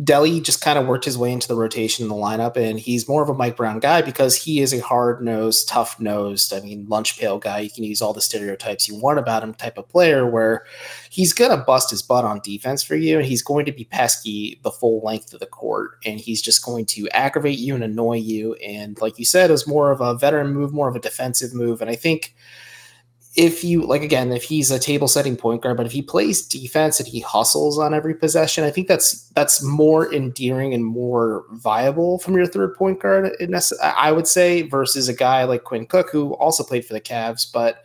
Delly 0.00 0.42
just 0.42 0.62
kind 0.62 0.78
of 0.78 0.86
worked 0.86 1.04
his 1.04 1.18
way 1.18 1.32
into 1.32 1.48
the 1.48 1.56
rotation 1.56 2.04
in 2.04 2.08
the 2.08 2.14
lineup, 2.14 2.56
and 2.56 2.78
he's 2.78 3.08
more 3.08 3.22
of 3.22 3.28
a 3.28 3.34
Mike 3.34 3.56
Brown 3.56 3.78
guy 3.78 4.02
because 4.02 4.36
he 4.36 4.60
is 4.60 4.72
a 4.72 4.80
hard 4.80 5.22
nosed, 5.22 5.68
tough 5.68 6.00
nosed, 6.00 6.52
I 6.52 6.60
mean, 6.60 6.86
lunch 6.88 7.18
pail 7.18 7.38
guy. 7.38 7.60
You 7.60 7.70
can 7.70 7.84
use 7.84 8.00
all 8.00 8.12
the 8.12 8.20
stereotypes 8.20 8.88
you 8.88 8.96
want 8.96 9.18
about 9.18 9.42
him 9.42 9.54
type 9.54 9.78
of 9.78 9.88
player 9.88 10.28
where 10.28 10.64
he's 11.10 11.32
going 11.32 11.50
to 11.50 11.64
bust 11.64 11.90
his 11.90 12.02
butt 12.02 12.24
on 12.24 12.40
defense 12.42 12.82
for 12.82 12.96
you, 12.96 13.18
and 13.18 13.26
he's 13.26 13.42
going 13.42 13.66
to 13.66 13.72
be 13.72 13.84
pesky 13.84 14.58
the 14.62 14.70
full 14.70 15.00
length 15.04 15.34
of 15.34 15.40
the 15.40 15.46
court, 15.46 15.98
and 16.04 16.20
he's 16.20 16.40
just 16.40 16.64
going 16.64 16.86
to 16.86 17.08
aggravate 17.10 17.58
you 17.58 17.74
and 17.74 17.84
annoy 17.84 18.16
you. 18.16 18.54
And 18.54 19.00
like 19.00 19.18
you 19.18 19.24
said, 19.24 19.50
it 19.50 19.52
was 19.52 19.66
more 19.66 19.90
of 19.90 20.00
a 20.00 20.14
veteran 20.14 20.52
move, 20.52 20.72
more 20.72 20.88
of 20.88 20.96
a 20.96 21.00
defensive 21.00 21.52
move. 21.52 21.80
And 21.80 21.90
I 21.90 21.96
think 21.96 22.34
if 23.34 23.64
you 23.64 23.82
like 23.86 24.02
again, 24.02 24.30
if 24.30 24.42
he's 24.42 24.70
a 24.70 24.78
table 24.78 25.08
setting 25.08 25.36
point 25.36 25.62
guard, 25.62 25.78
but 25.78 25.86
if 25.86 25.92
he 25.92 26.02
plays 26.02 26.46
defense 26.46 27.00
and 27.00 27.08
he 27.08 27.20
hustles 27.20 27.78
on 27.78 27.94
every 27.94 28.14
possession, 28.14 28.62
I 28.64 28.70
think 28.70 28.88
that's 28.88 29.28
that's 29.30 29.62
more 29.62 30.12
endearing 30.12 30.74
and 30.74 30.84
more 30.84 31.46
viable 31.52 32.18
from 32.18 32.36
your 32.36 32.46
third 32.46 32.74
point 32.74 33.00
guard. 33.00 33.32
I 33.82 34.12
would 34.12 34.26
say 34.26 34.62
versus 34.62 35.08
a 35.08 35.14
guy 35.14 35.44
like 35.44 35.64
Quinn 35.64 35.86
Cook, 35.86 36.10
who 36.10 36.34
also 36.34 36.62
played 36.62 36.84
for 36.84 36.92
the 36.92 37.00
Cavs, 37.00 37.50
but 37.50 37.84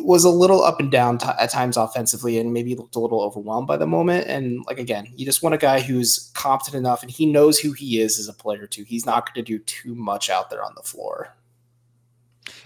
was 0.00 0.24
a 0.24 0.30
little 0.30 0.62
up 0.62 0.80
and 0.80 0.90
down 0.90 1.18
t- 1.18 1.28
at 1.38 1.50
times 1.50 1.76
offensively 1.76 2.38
and 2.38 2.52
maybe 2.52 2.74
looked 2.74 2.94
a 2.96 3.00
little 3.00 3.20
overwhelmed 3.20 3.66
by 3.66 3.76
the 3.76 3.86
moment. 3.86 4.26
And 4.26 4.64
like 4.66 4.78
again, 4.78 5.12
you 5.16 5.24
just 5.24 5.42
want 5.42 5.54
a 5.54 5.58
guy 5.58 5.80
who's 5.80 6.30
competent 6.34 6.76
enough 6.76 7.02
and 7.02 7.10
he 7.10 7.26
knows 7.26 7.58
who 7.58 7.72
he 7.72 8.00
is 8.00 8.18
as 8.18 8.28
a 8.28 8.32
player 8.32 8.66
too. 8.66 8.84
He's 8.84 9.06
not 9.06 9.26
going 9.26 9.44
to 9.44 9.52
do 9.52 9.62
too 9.64 9.94
much 9.94 10.30
out 10.30 10.50
there 10.50 10.64
on 10.64 10.74
the 10.76 10.82
floor. 10.82 11.34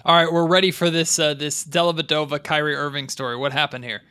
All 0.05 0.15
right, 0.15 0.33
we're 0.33 0.47
ready 0.47 0.71
for 0.71 0.91
this 0.91 1.19
uh, 1.19 1.35
this 1.35 1.65
Dellavedova 1.65 2.43
Kyrie 2.43 2.77
Irving 2.77 3.09
story. 3.09 3.37
What 3.37 3.53
happened 3.53 3.85
here? 3.85 4.03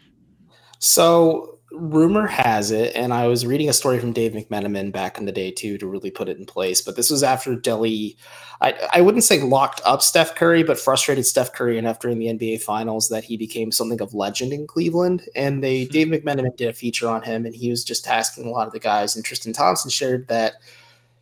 So 0.80 1.60
rumor 1.72 2.28
has 2.28 2.72
it, 2.72 2.94
and 2.94 3.14
I 3.14 3.28
was 3.28 3.46
reading 3.46 3.70
a 3.70 3.74
story 3.74 3.98
from 3.98 4.12
Dave 4.12 4.34
McMenamin 4.34 4.92
back 4.92 5.18
in 5.18 5.26
the 5.26 5.32
day 5.32 5.50
too 5.50 5.78
to 5.78 5.88
really 5.88 6.12
put 6.12 6.28
it 6.28 6.38
in 6.38 6.46
place. 6.46 6.82
But 6.82 6.98
this 6.98 7.10
was 7.10 7.24
after 7.24 7.56
Delly, 7.56 8.18
I, 8.60 8.74
I 8.94 9.02
wouldn't 9.02 9.24
say 9.24 9.42
locked 9.42 9.80
up 9.86 10.02
Steph 10.02 10.36
Curry, 10.36 10.62
but 10.62 10.78
frustrated 10.78 11.26
Steph 11.26 11.54
Curry 11.54 11.78
enough 11.78 12.00
during 12.00 12.20
the 12.20 12.28
NBA 12.28 12.62
Finals 12.62 13.08
that 13.08 13.24
he 13.24 13.38
became 13.38 13.72
something 13.72 14.02
of 14.02 14.14
legend 14.14 14.52
in 14.52 14.68
Cleveland. 14.68 15.24
And 15.36 15.64
they 15.64 15.84
mm-hmm. 15.84 15.92
Dave 15.94 16.08
McMenamin 16.08 16.58
did 16.58 16.68
a 16.68 16.74
feature 16.74 17.08
on 17.08 17.24
him, 17.24 17.46
and 17.46 17.56
he 17.56 17.70
was 17.70 17.86
just 17.86 18.08
asking 18.08 18.46
a 18.46 18.52
lot 18.52 18.68
of 18.68 18.74
the 18.74 18.80
guys. 18.80 19.16
And 19.16 19.24
Tristan 19.24 19.54
Thompson 19.54 19.90
shared 19.90 20.28
that 20.28 20.56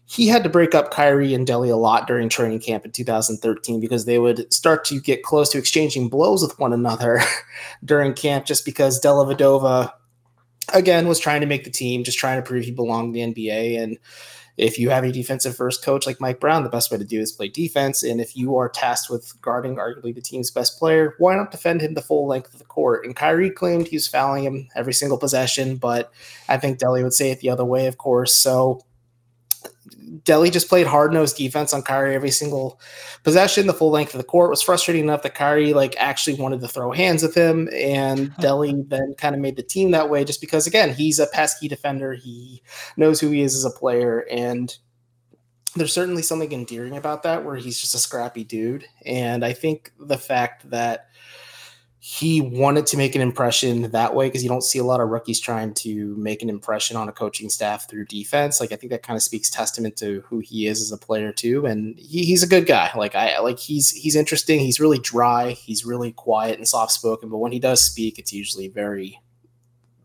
he 0.05 0.27
had 0.27 0.43
to 0.43 0.49
break 0.49 0.75
up 0.75 0.91
Kyrie 0.91 1.33
and 1.33 1.47
Delly 1.47 1.71
a 1.71 1.75
lot 1.75 2.07
during 2.07 2.29
training 2.29 2.59
camp 2.59 2.85
in 2.85 2.91
2013 2.91 3.79
because 3.79 4.05
they 4.05 4.19
would 4.19 4.51
start 4.53 4.85
to 4.85 5.01
get 5.01 5.23
close 5.23 5.49
to 5.49 5.57
exchanging 5.57 6.09
blows 6.09 6.43
with 6.43 6.57
one 6.59 6.73
another 6.73 7.21
during 7.85 8.13
camp 8.13 8.45
just 8.45 8.65
because 8.65 9.01
Dellavedova 9.01 9.91
again 10.73 11.07
was 11.07 11.19
trying 11.19 11.41
to 11.41 11.47
make 11.47 11.63
the 11.63 11.71
team, 11.71 12.03
just 12.03 12.19
trying 12.19 12.41
to 12.41 12.47
prove 12.47 12.65
he 12.65 12.71
belonged 12.71 13.15
in 13.15 13.33
the 13.33 13.47
NBA 13.47 13.81
and 13.81 13.97
if 14.57 14.79
you 14.79 14.89
have 14.89 15.03
a 15.03 15.11
defensive 15.11 15.55
first 15.55 15.83
coach 15.83 16.07
like 16.07 16.21
Mike 16.21 16.39
Brown, 16.39 16.63
the 16.63 16.69
best 16.69 16.89
way 16.89 16.97
to 16.97 17.03
do 17.03 17.19
is 17.19 17.31
play 17.31 17.49
defense. 17.49 18.03
And 18.03 18.21
if 18.21 18.37
you 18.37 18.55
are 18.55 18.69
tasked 18.69 19.09
with 19.09 19.33
guarding 19.41 19.75
arguably 19.75 20.15
the 20.15 20.21
team's 20.21 20.49
best 20.49 20.79
player, 20.79 21.15
why 21.17 21.35
not 21.35 21.51
defend 21.51 21.81
him 21.81 21.93
the 21.93 22.01
full 22.01 22.25
length 22.25 22.53
of 22.53 22.59
the 22.59 22.65
court? 22.65 23.05
And 23.05 23.15
Kyrie 23.15 23.49
claimed 23.49 23.87
he 23.87 23.97
was 23.97 24.07
fouling 24.07 24.45
him 24.45 24.69
every 24.75 24.93
single 24.93 25.17
possession, 25.17 25.75
but 25.75 26.11
I 26.47 26.57
think 26.57 26.79
Delly 26.79 27.03
would 27.03 27.13
say 27.13 27.31
it 27.31 27.41
the 27.41 27.49
other 27.49 27.65
way, 27.65 27.87
of 27.87 27.97
course. 27.97 28.33
So 28.33 28.81
Delly 30.23 30.51
just 30.51 30.69
played 30.69 30.87
hard 30.87 31.13
nosed 31.13 31.37
defense 31.37 31.73
on 31.73 31.81
Kyrie 31.81 32.15
every 32.15 32.31
single 32.31 32.79
possession. 33.23 33.67
The 33.67 33.73
full 33.73 33.91
length 33.91 34.13
of 34.13 34.17
the 34.17 34.23
court 34.23 34.49
was 34.49 34.61
frustrating 34.61 35.03
enough 35.03 35.21
that 35.23 35.35
Kyrie 35.35 35.73
like 35.73 35.95
actually 35.97 36.35
wanted 36.35 36.61
to 36.61 36.67
throw 36.67 36.91
hands 36.91 37.21
with 37.23 37.35
him, 37.35 37.69
and 37.73 38.31
Delly 38.35 38.87
then 38.89 39.15
kind 39.17 39.35
of 39.35 39.41
made 39.41 39.55
the 39.55 39.63
team 39.63 39.91
that 39.91 40.09
way 40.09 40.23
just 40.23 40.41
because 40.41 40.67
again 40.67 40.93
he's 40.93 41.19
a 41.19 41.27
pesky 41.27 41.67
defender. 41.67 42.13
He 42.13 42.61
knows 42.97 43.19
who 43.19 43.29
he 43.31 43.41
is 43.41 43.55
as 43.55 43.65
a 43.65 43.77
player, 43.77 44.25
and 44.31 44.75
there's 45.75 45.93
certainly 45.93 46.21
something 46.21 46.51
endearing 46.51 46.95
about 46.95 47.23
that 47.23 47.43
where 47.43 47.57
he's 47.57 47.79
just 47.79 47.95
a 47.95 47.99
scrappy 47.99 48.43
dude. 48.43 48.85
And 49.05 49.43
I 49.43 49.53
think 49.53 49.91
the 49.99 50.17
fact 50.17 50.69
that 50.69 51.09
he 52.07 52.39
wanted 52.39 52.85
to 52.85 52.97
make 52.97 53.15
an 53.15 53.21
impression 53.21 53.89
that 53.89 54.13
way 54.13 54.27
because 54.27 54.43
you 54.43 54.47
don't 54.47 54.61
see 54.61 54.77
a 54.77 54.83
lot 54.83 55.01
of 55.01 55.09
rookies 55.09 55.39
trying 55.39 55.73
to 55.73 56.15
make 56.17 56.43
an 56.43 56.51
impression 56.51 56.95
on 56.95 57.09
a 57.09 57.11
coaching 57.11 57.49
staff 57.49 57.89
through 57.89 58.05
defense. 58.05 58.59
Like 58.59 58.71
I 58.71 58.75
think 58.75 58.91
that 58.91 59.01
kind 59.01 59.17
of 59.17 59.23
speaks 59.23 59.49
testament 59.49 59.97
to 59.97 60.21
who 60.27 60.37
he 60.37 60.67
is 60.67 60.79
as 60.79 60.91
a 60.91 60.99
player 60.99 61.31
too, 61.31 61.65
and 61.65 61.97
he, 61.97 62.23
he's 62.23 62.43
a 62.43 62.47
good 62.47 62.67
guy. 62.67 62.91
Like 62.95 63.15
I 63.15 63.39
like 63.39 63.57
he's 63.57 63.89
he's 63.89 64.15
interesting. 64.15 64.59
He's 64.59 64.79
really 64.79 64.99
dry. 64.99 65.53
He's 65.53 65.83
really 65.83 66.11
quiet 66.11 66.59
and 66.59 66.67
soft 66.67 66.91
spoken, 66.91 67.27
but 67.29 67.39
when 67.39 67.51
he 67.51 67.57
does 67.57 67.83
speak, 67.83 68.19
it's 68.19 68.31
usually 68.31 68.67
very 68.67 69.19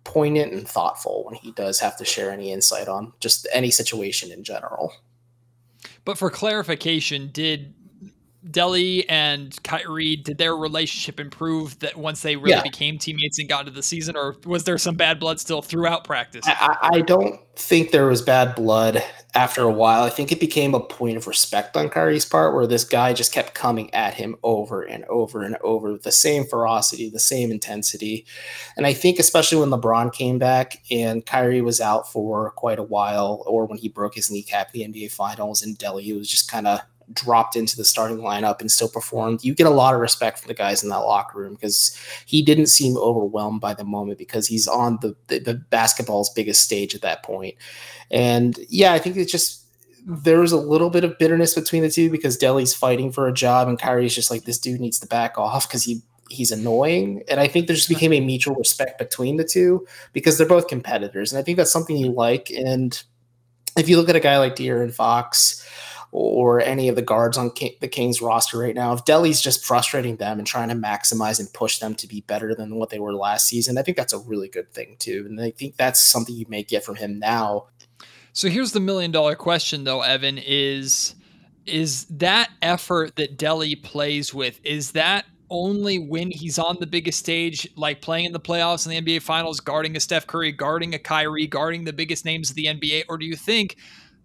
poignant 0.05 0.55
and 0.55 0.67
thoughtful. 0.67 1.27
When 1.27 1.35
he 1.35 1.53
does 1.53 1.81
have 1.81 1.99
to 1.99 2.07
share 2.07 2.31
any 2.31 2.51
insight 2.51 2.89
on 2.89 3.13
just 3.21 3.47
any 3.53 3.71
situation 3.71 4.33
in 4.33 4.43
general. 4.43 4.95
But 6.07 6.17
for 6.17 6.31
clarification, 6.31 7.29
did 7.31 7.75
Delly 8.49 9.05
and 9.09 9.59
Kyrie, 9.63 10.17
did 10.17 10.39
their 10.39 10.57
relationship 10.57 11.21
improve 11.21 11.79
that 11.81 11.97
once 11.97 12.23
they 12.23 12.37
really 12.37 12.53
yeah. 12.53 12.63
became 12.63 12.97
teammates 12.97 13.39
and 13.39 13.49
got 13.49 13.61
into 13.61 13.73
the 13.73 13.83
season, 13.83 14.17
or 14.17 14.37
was 14.47 14.65
there 14.65 14.79
some 14.79 14.95
bad 14.95 15.21
blood 15.21 15.39
still 15.39 15.61
throughout 15.61 16.05
practice? 16.05 16.45
I, 16.47 16.77
I, 16.81 17.01
don't 17.03 17.39
think 17.57 17.91
there 17.91 18.07
was 18.07 18.23
bad 18.23 18.55
blood 18.55 19.05
after 19.35 19.63
a 19.63 19.71
while. 19.71 20.05
I 20.05 20.09
think 20.09 20.33
it 20.33 20.41
became 20.41 20.75
a 20.75 20.81
point 20.81 21.19
of 21.19 21.27
respect 21.27 21.77
on 21.77 21.91
Kyrie's 21.91 22.25
part 22.25 22.55
where 22.55 22.67
this 22.67 22.85
guy 22.85 23.13
just 23.13 23.33
kept 23.33 23.53
coming 23.53 23.93
at 23.93 24.15
him 24.15 24.37
over 24.43 24.83
and 24.83 25.05
over 25.05 25.43
and 25.43 25.57
over 25.57 25.93
with 25.93 26.03
the 26.03 26.13
same 26.13 26.45
ferocity, 26.45 27.11
the 27.11 27.19
same 27.19 27.51
intensity. 27.51 28.25
And 28.75 28.87
I 28.87 28.95
think, 28.95 29.19
especially 29.19 29.59
when 29.59 29.69
LeBron 29.69 30.15
came 30.15 30.39
back 30.39 30.83
and 30.91 31.27
Kyrie 31.27 31.61
was 31.61 31.81
out 31.81 32.11
for 32.11 32.53
quite 32.53 32.79
a 32.79 32.85
while, 32.85 33.45
or 33.47 33.67
when 33.67 33.79
he 33.79 33.91
broke 33.91 34.15
his 34.15 34.31
kneecap 34.31 34.75
in 34.75 34.93
the 34.93 35.01
NBA 35.01 35.13
Finals 35.13 35.63
in 35.63 35.77
Delly, 35.77 36.07
it 36.07 36.17
was 36.17 36.31
just 36.31 36.51
kind 36.51 36.67
of 36.67 36.81
dropped 37.13 37.57
into 37.57 37.77
the 37.77 37.85
starting 37.85 38.19
lineup 38.19 38.61
and 38.61 38.71
still 38.71 38.89
performed, 38.89 39.45
you 39.45 39.55
get 39.55 39.67
a 39.67 39.71
lot 39.71 39.95
of 39.95 40.01
respect 40.01 40.39
from 40.39 40.49
the 40.49 40.55
guys 40.55 40.83
in 40.83 40.89
that 40.91 40.97
locker 40.99 41.39
room 41.39 41.55
because 41.55 41.97
he 42.27 42.43
didn't 42.43 42.67
seem 42.67 42.97
overwhelmed 42.97 43.61
by 43.61 43.75
the 43.75 43.85
moment 43.85 44.19
because 44.19 44.47
he's 44.47 44.69
on 44.69 44.99
the, 45.01 45.17
the, 45.29 45.39
the 45.39 45.55
basketball's 45.55 46.31
biggest 46.31 46.63
stage 46.63 46.95
at 46.95 47.03
that 47.03 47.23
point. 47.23 47.55
And 48.11 48.59
yeah, 48.69 48.93
I 48.93 48.99
think 48.99 49.17
it's 49.17 49.33
just 49.33 49.65
there's 50.07 50.53
a 50.53 50.57
little 50.57 50.91
bit 50.91 51.05
of 51.05 51.19
bitterness 51.19 51.55
between 51.55 51.83
the 51.83 51.91
two 51.91 52.11
because 52.11 52.37
Delly's 52.37 52.75
fighting 52.75 53.13
for 53.13 53.29
a 53.29 53.33
job 53.33 53.69
and 53.69 53.79
Kyrie's 53.79 54.15
just 54.15 54.31
like 54.31 54.45
this 54.45 54.59
dude 54.59 54.81
needs 54.81 54.99
to 55.01 55.07
back 55.07 55.39
off 55.39 55.69
because 55.69 55.85
he 55.85 56.03
he's 56.31 56.53
annoying. 56.53 57.23
And 57.29 57.41
I 57.41 57.49
think 57.49 57.67
there 57.67 57.77
just 57.77 57.89
became 57.89 58.13
a 58.13 58.21
mutual 58.21 58.55
respect 58.55 58.99
between 58.99 59.37
the 59.37 59.45
two 59.45 59.87
because 60.13 60.39
they're 60.39 60.47
both 60.47 60.69
competitors. 60.69 61.33
And 61.33 61.39
I 61.39 61.43
think 61.43 61.59
that's 61.59 61.73
something 61.73 61.97
you 61.97 62.13
like. 62.13 62.51
And 62.51 63.01
if 63.77 63.89
you 63.89 63.97
look 63.97 64.09
at 64.09 64.17
a 64.17 64.21
guy 64.21 64.39
like 64.39 64.57
De'Aaron 64.57 64.95
Fox, 64.95 65.67
or 66.13 66.61
any 66.61 66.89
of 66.89 66.97
the 66.97 67.03
guards 67.03 67.39
on 67.39 67.51
King, 67.51 67.75
the 67.81 67.89
Kings 67.89 68.21
roster 68.21 68.59
right 68.59 68.75
now. 68.75 68.93
If 68.93 69.05
Delly's 69.05 69.41
just 69.41 69.65
frustrating 69.65 70.17
them 70.17 70.39
and 70.39 70.47
trying 70.47 70.69
to 70.69 70.75
maximize 70.75 71.39
and 71.39 71.53
push 71.53 71.79
them 71.79 71.95
to 71.97 72.07
be 72.07 72.23
better 72.23 72.55
than 72.55 72.75
what 72.77 72.91
they 72.91 72.99
were 72.99 73.15
last 73.15 73.47
season, 73.47 73.79
I 73.79 73.83
think 73.83 73.97
that's 73.97 74.13
a 74.13 74.19
really 74.19 74.49
good 74.49 74.73
thing 74.73 74.97
too. 74.99 75.25
And 75.29 75.41
I 75.41 75.51
think 75.51 75.77
that's 75.77 76.01
something 76.01 76.35
you 76.35 76.47
may 76.49 76.63
get 76.63 76.85
from 76.85 76.97
him 76.97 77.19
now. 77.19 77.67
So 78.33 78.49
here's 78.49 78.73
the 78.73 78.81
million 78.81 79.11
dollar 79.11 79.37
question 79.37 79.85
though, 79.85 80.03
Evan, 80.03 80.39
is 80.39 81.15
is 81.67 82.07
that 82.07 82.51
effort 82.63 83.17
that 83.17 83.39
Delly 83.39 83.81
plays 83.81 84.35
with, 84.35 84.61
is 84.65 84.93
that 84.93 85.27
only 85.51 85.99
when 85.99 86.31
he's 86.31 86.59
on 86.59 86.77
the 86.81 86.87
biggest 86.87 87.19
stage, 87.19 87.69
like 87.77 88.01
playing 88.01 88.25
in 88.25 88.33
the 88.33 88.41
playoffs 88.41 88.87
and 88.87 89.07
the 89.07 89.19
NBA 89.19 89.23
finals, 89.23 89.61
guarding 89.61 89.97
a 89.97 90.01
Steph 90.01 90.27
Curry, 90.27 90.53
guarding 90.53 90.95
a 90.95 90.99
Kyrie, 90.99 91.47
guarding 91.47 91.85
the 91.85 91.93
biggest 91.93 92.25
names 92.25 92.51
of 92.51 92.57
the 92.57 92.67
NBA? 92.67 93.05
Or 93.09 93.19
do 93.19 93.27
you 93.27 93.37
think 93.37 93.77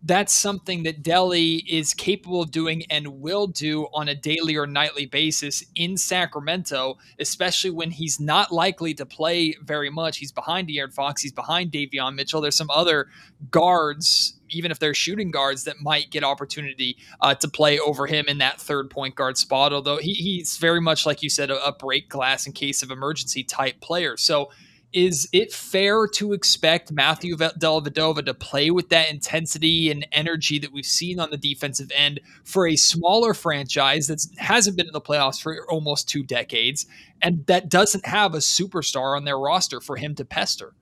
that's 0.06 0.34
something 0.36 0.84
that 0.84 1.02
Delly 1.02 1.64
is 1.68 1.96
capable 1.96 2.44
of 2.44 2.52
doing 2.52 2.84
and 2.92 3.22
will 3.22 3.48
do 3.48 3.88
on 3.92 4.08
a 4.08 4.14
daily 4.14 4.56
or 4.56 4.68
nightly 4.68 5.08
basis 5.08 5.64
in 5.74 5.98
Sacramento, 5.98 7.00
especially 7.20 7.72
when 7.72 7.90
he's 7.90 8.20
not 8.20 8.52
likely 8.52 8.94
to 8.94 9.06
play 9.06 9.56
very 9.64 9.90
much. 9.90 10.18
He's 10.18 10.32
behind 10.32 10.68
De'Aaron 10.68 10.94
Fox, 10.94 11.24
he's 11.24 11.32
behind 11.32 11.72
Davion 11.72 12.14
Mitchell. 12.14 12.40
There's 12.40 12.56
some 12.56 12.70
other 12.70 13.08
guards, 13.50 14.40
even 14.50 14.70
if 14.70 14.78
they're 14.78 14.94
shooting 14.94 15.32
guards, 15.32 15.64
that 15.64 15.82
might 15.82 16.12
get 16.12 16.24
opportunity 16.24 16.98
uh, 17.22 17.34
to 17.34 17.48
play 17.48 17.80
over 17.80 18.06
him 18.06 18.26
in 18.28 18.38
that 18.38 18.62
third 18.62 18.92
point 18.92 19.16
guard 19.16 19.40
spot. 19.40 19.74
Although 19.74 19.98
he, 19.98 20.14
he's 20.14 20.58
very 20.58 20.80
much, 20.80 21.08
like 21.08 21.24
you 21.24 21.32
said, 21.32 21.50
a, 21.50 21.66
a 21.66 21.72
break 21.72 22.10
glass 22.10 22.46
in 22.46 22.54
case 22.54 22.84
of 22.84 22.92
emergency 22.92 23.44
type 23.44 23.82
player. 23.82 24.18
So 24.18 24.52
is 24.96 25.28
it 25.34 25.52
fair 25.52 26.08
to 26.08 26.32
expect 26.32 26.90
Matthew 26.90 27.36
Dellavedova 27.36 28.26
to 28.26 28.34
play 28.34 28.72
with 28.72 28.88
that 28.90 29.12
intensity 29.12 29.92
and 29.92 30.08
energy 30.14 30.58
that 30.58 30.72
we've 30.72 30.86
seen 30.86 31.20
on 31.20 31.30
the 31.30 31.38
defensive 31.38 31.92
end 31.94 32.22
for 32.46 32.66
a 32.66 32.78
smaller 32.78 33.34
franchise 33.34 34.08
that 34.08 34.26
hasn't 34.38 34.78
been 34.78 34.88
in 34.88 34.94
the 34.94 35.02
playoffs 35.02 35.42
for 35.42 35.70
almost 35.70 36.08
two 36.08 36.24
decades 36.24 36.86
and 37.22 37.46
that 37.48 37.68
doesn't 37.68 38.06
have 38.06 38.34
a 38.34 38.38
superstar 38.38 39.18
on 39.18 39.26
their 39.26 39.38
roster 39.38 39.82
for 39.82 39.98
him 39.98 40.16
to 40.16 40.24
pester? 40.24 40.74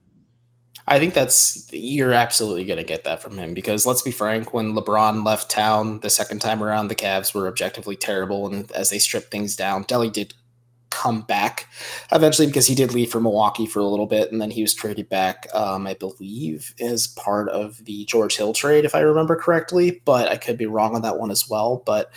I 0.87 0.99
think 0.99 1.15
that's 1.15 1.67
you're 1.71 2.13
absolutely 2.13 2.65
going 2.65 2.77
to 2.77 2.83
get 2.83 3.05
that 3.05 3.21
from 3.21 3.37
him 3.37 3.55
because 3.55 3.85
let's 3.85 4.01
be 4.03 4.11
frank, 4.11 4.53
when 4.53 4.73
LeBron 4.73 5.25
left 5.25 5.49
town 5.49 6.01
the 6.01 6.09
second 6.09 6.39
time 6.39 6.61
around, 6.61 6.89
the 6.89 6.95
Cavs 6.95 7.33
were 7.33 7.47
objectively 7.47 7.95
terrible, 7.95 8.45
and 8.47 8.69
as 8.73 8.89
they 8.89 8.99
stripped 8.99 9.31
things 9.31 9.55
down, 9.55 9.85
Delly 9.85 10.11
did 10.11 10.33
come 10.93 11.21
back 11.21 11.67
eventually 12.11 12.45
because 12.45 12.67
he 12.67 12.75
did 12.75 12.93
leave 12.93 13.11
for 13.11 13.19
Milwaukee 13.19 13.65
for 13.65 13.79
a 13.79 13.85
little 13.85 14.05
bit 14.05 14.31
and 14.31 14.39
then 14.39 14.51
he 14.51 14.61
was 14.61 14.75
traded 14.75 15.09
back, 15.09 15.47
um, 15.53 15.87
I 15.87 15.95
believe, 15.95 16.73
as 16.79 17.07
part 17.07 17.49
of 17.49 17.83
the 17.85 18.05
George 18.05 18.37
Hill 18.37 18.53
trade, 18.53 18.85
if 18.85 18.93
I 18.93 18.99
remember 18.99 19.35
correctly. 19.35 20.01
But 20.05 20.29
I 20.29 20.37
could 20.37 20.57
be 20.57 20.67
wrong 20.67 20.95
on 20.95 21.01
that 21.01 21.17
one 21.17 21.31
as 21.31 21.49
well. 21.49 21.81
But 21.85 22.11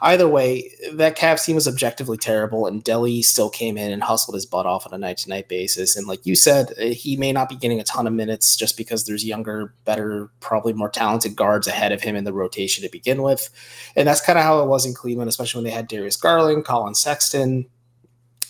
either 0.00 0.26
way, 0.26 0.70
that 0.92 1.18
Cavs 1.18 1.44
team 1.44 1.54
was 1.54 1.68
objectively 1.68 2.16
terrible, 2.16 2.66
and 2.66 2.82
Delly 2.82 3.22
still 3.22 3.50
came 3.50 3.76
in 3.76 3.92
and 3.92 4.02
hustled 4.02 4.34
his 4.34 4.46
butt 4.46 4.66
off 4.66 4.86
on 4.86 4.94
a 4.94 4.98
night 4.98 5.18
to 5.18 5.28
night 5.28 5.48
basis. 5.48 5.96
And 5.96 6.06
like 6.06 6.24
you 6.24 6.34
said, 6.34 6.72
he 6.78 7.16
may 7.16 7.32
not 7.32 7.50
be 7.50 7.56
getting 7.56 7.80
a 7.80 7.84
ton 7.84 8.06
of 8.06 8.14
minutes 8.14 8.56
just 8.56 8.76
because 8.76 9.04
there's 9.04 9.24
younger, 9.24 9.74
better, 9.84 10.30
probably 10.40 10.72
more 10.72 10.88
talented 10.88 11.36
guards 11.36 11.66
ahead 11.66 11.92
of 11.92 12.02
him 12.02 12.16
in 12.16 12.24
the 12.24 12.32
rotation 12.32 12.82
to 12.84 12.90
begin 12.90 13.22
with. 13.22 13.50
And 13.96 14.08
that's 14.08 14.20
kind 14.20 14.38
of 14.38 14.44
how 14.44 14.62
it 14.62 14.66
was 14.66 14.86
in 14.86 14.94
Cleveland, 14.94 15.28
especially 15.28 15.58
when 15.58 15.70
they 15.70 15.76
had 15.76 15.88
Darius 15.88 16.16
Garland, 16.16 16.64
Collin 16.64 16.94
Sexton, 16.94 17.66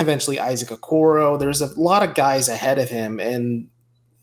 eventually 0.00 0.38
Isaac 0.38 0.68
Okoro. 0.68 1.38
There's 1.38 1.60
a 1.60 1.78
lot 1.78 2.02
of 2.02 2.14
guys 2.14 2.48
ahead 2.48 2.78
of 2.78 2.88
him. 2.88 3.20
And 3.20 3.68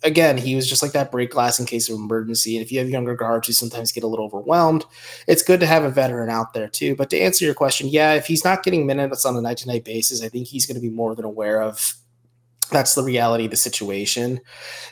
again, 0.03 0.37
he 0.37 0.55
was 0.55 0.67
just 0.67 0.81
like 0.81 0.91
that 0.93 1.11
break 1.11 1.31
glass 1.31 1.59
in 1.59 1.65
case 1.65 1.89
of 1.89 1.95
emergency. 1.95 2.55
And 2.55 2.65
if 2.65 2.71
you 2.71 2.79
have 2.79 2.89
younger 2.89 3.15
guards 3.15 3.47
who 3.47 3.53
sometimes 3.53 3.91
get 3.91 4.03
a 4.03 4.07
little 4.07 4.25
overwhelmed, 4.25 4.85
it's 5.27 5.43
good 5.43 5.59
to 5.59 5.65
have 5.65 5.83
a 5.83 5.89
veteran 5.89 6.29
out 6.29 6.53
there 6.53 6.67
too. 6.67 6.95
But 6.95 7.09
to 7.11 7.19
answer 7.19 7.45
your 7.45 7.53
question, 7.53 7.87
yeah, 7.87 8.13
if 8.13 8.25
he's 8.25 8.43
not 8.43 8.63
getting 8.63 8.85
minutes 8.85 9.25
on 9.25 9.35
a 9.35 9.41
night 9.41 9.57
to 9.57 9.67
night 9.67 9.85
basis, 9.85 10.23
I 10.23 10.29
think 10.29 10.47
he's 10.47 10.65
going 10.65 10.75
to 10.75 10.81
be 10.81 10.89
more 10.89 11.15
than 11.15 11.25
aware 11.25 11.61
of. 11.61 11.93
That's 12.71 12.95
the 12.95 13.03
reality 13.03 13.45
of 13.45 13.51
the 13.51 13.57
situation. 13.57 14.39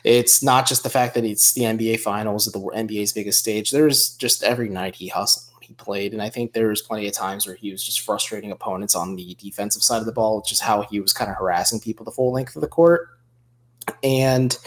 It's 0.04 0.42
not 0.42 0.68
just 0.68 0.82
the 0.82 0.90
fact 0.90 1.14
that 1.14 1.24
it's 1.24 1.54
the 1.54 1.62
NBA 1.62 2.00
finals 2.00 2.44
the 2.44 2.58
NBA's 2.58 3.14
biggest 3.14 3.38
stage. 3.38 3.70
There's 3.70 4.14
just 4.16 4.42
every 4.42 4.68
night 4.68 4.96
he 4.96 5.08
hustles 5.08 5.49
he 5.70 5.74
played. 5.74 6.12
And 6.12 6.20
I 6.20 6.28
think 6.28 6.52
there 6.52 6.66
was 6.66 6.82
plenty 6.82 7.06
of 7.06 7.14
times 7.14 7.46
where 7.46 7.54
he 7.54 7.70
was 7.70 7.84
just 7.84 8.00
frustrating 8.00 8.50
opponents 8.50 8.96
on 8.96 9.14
the 9.14 9.36
defensive 9.38 9.84
side 9.84 10.00
of 10.00 10.06
the 10.06 10.12
ball, 10.12 10.42
just 10.42 10.62
how 10.62 10.82
he 10.82 10.98
was 10.98 11.12
kind 11.12 11.30
of 11.30 11.36
harassing 11.36 11.78
people 11.78 12.04
the 12.04 12.10
full 12.10 12.32
length 12.32 12.56
of 12.56 12.60
the 12.60 12.68
court. 12.68 13.08
And 14.02 14.58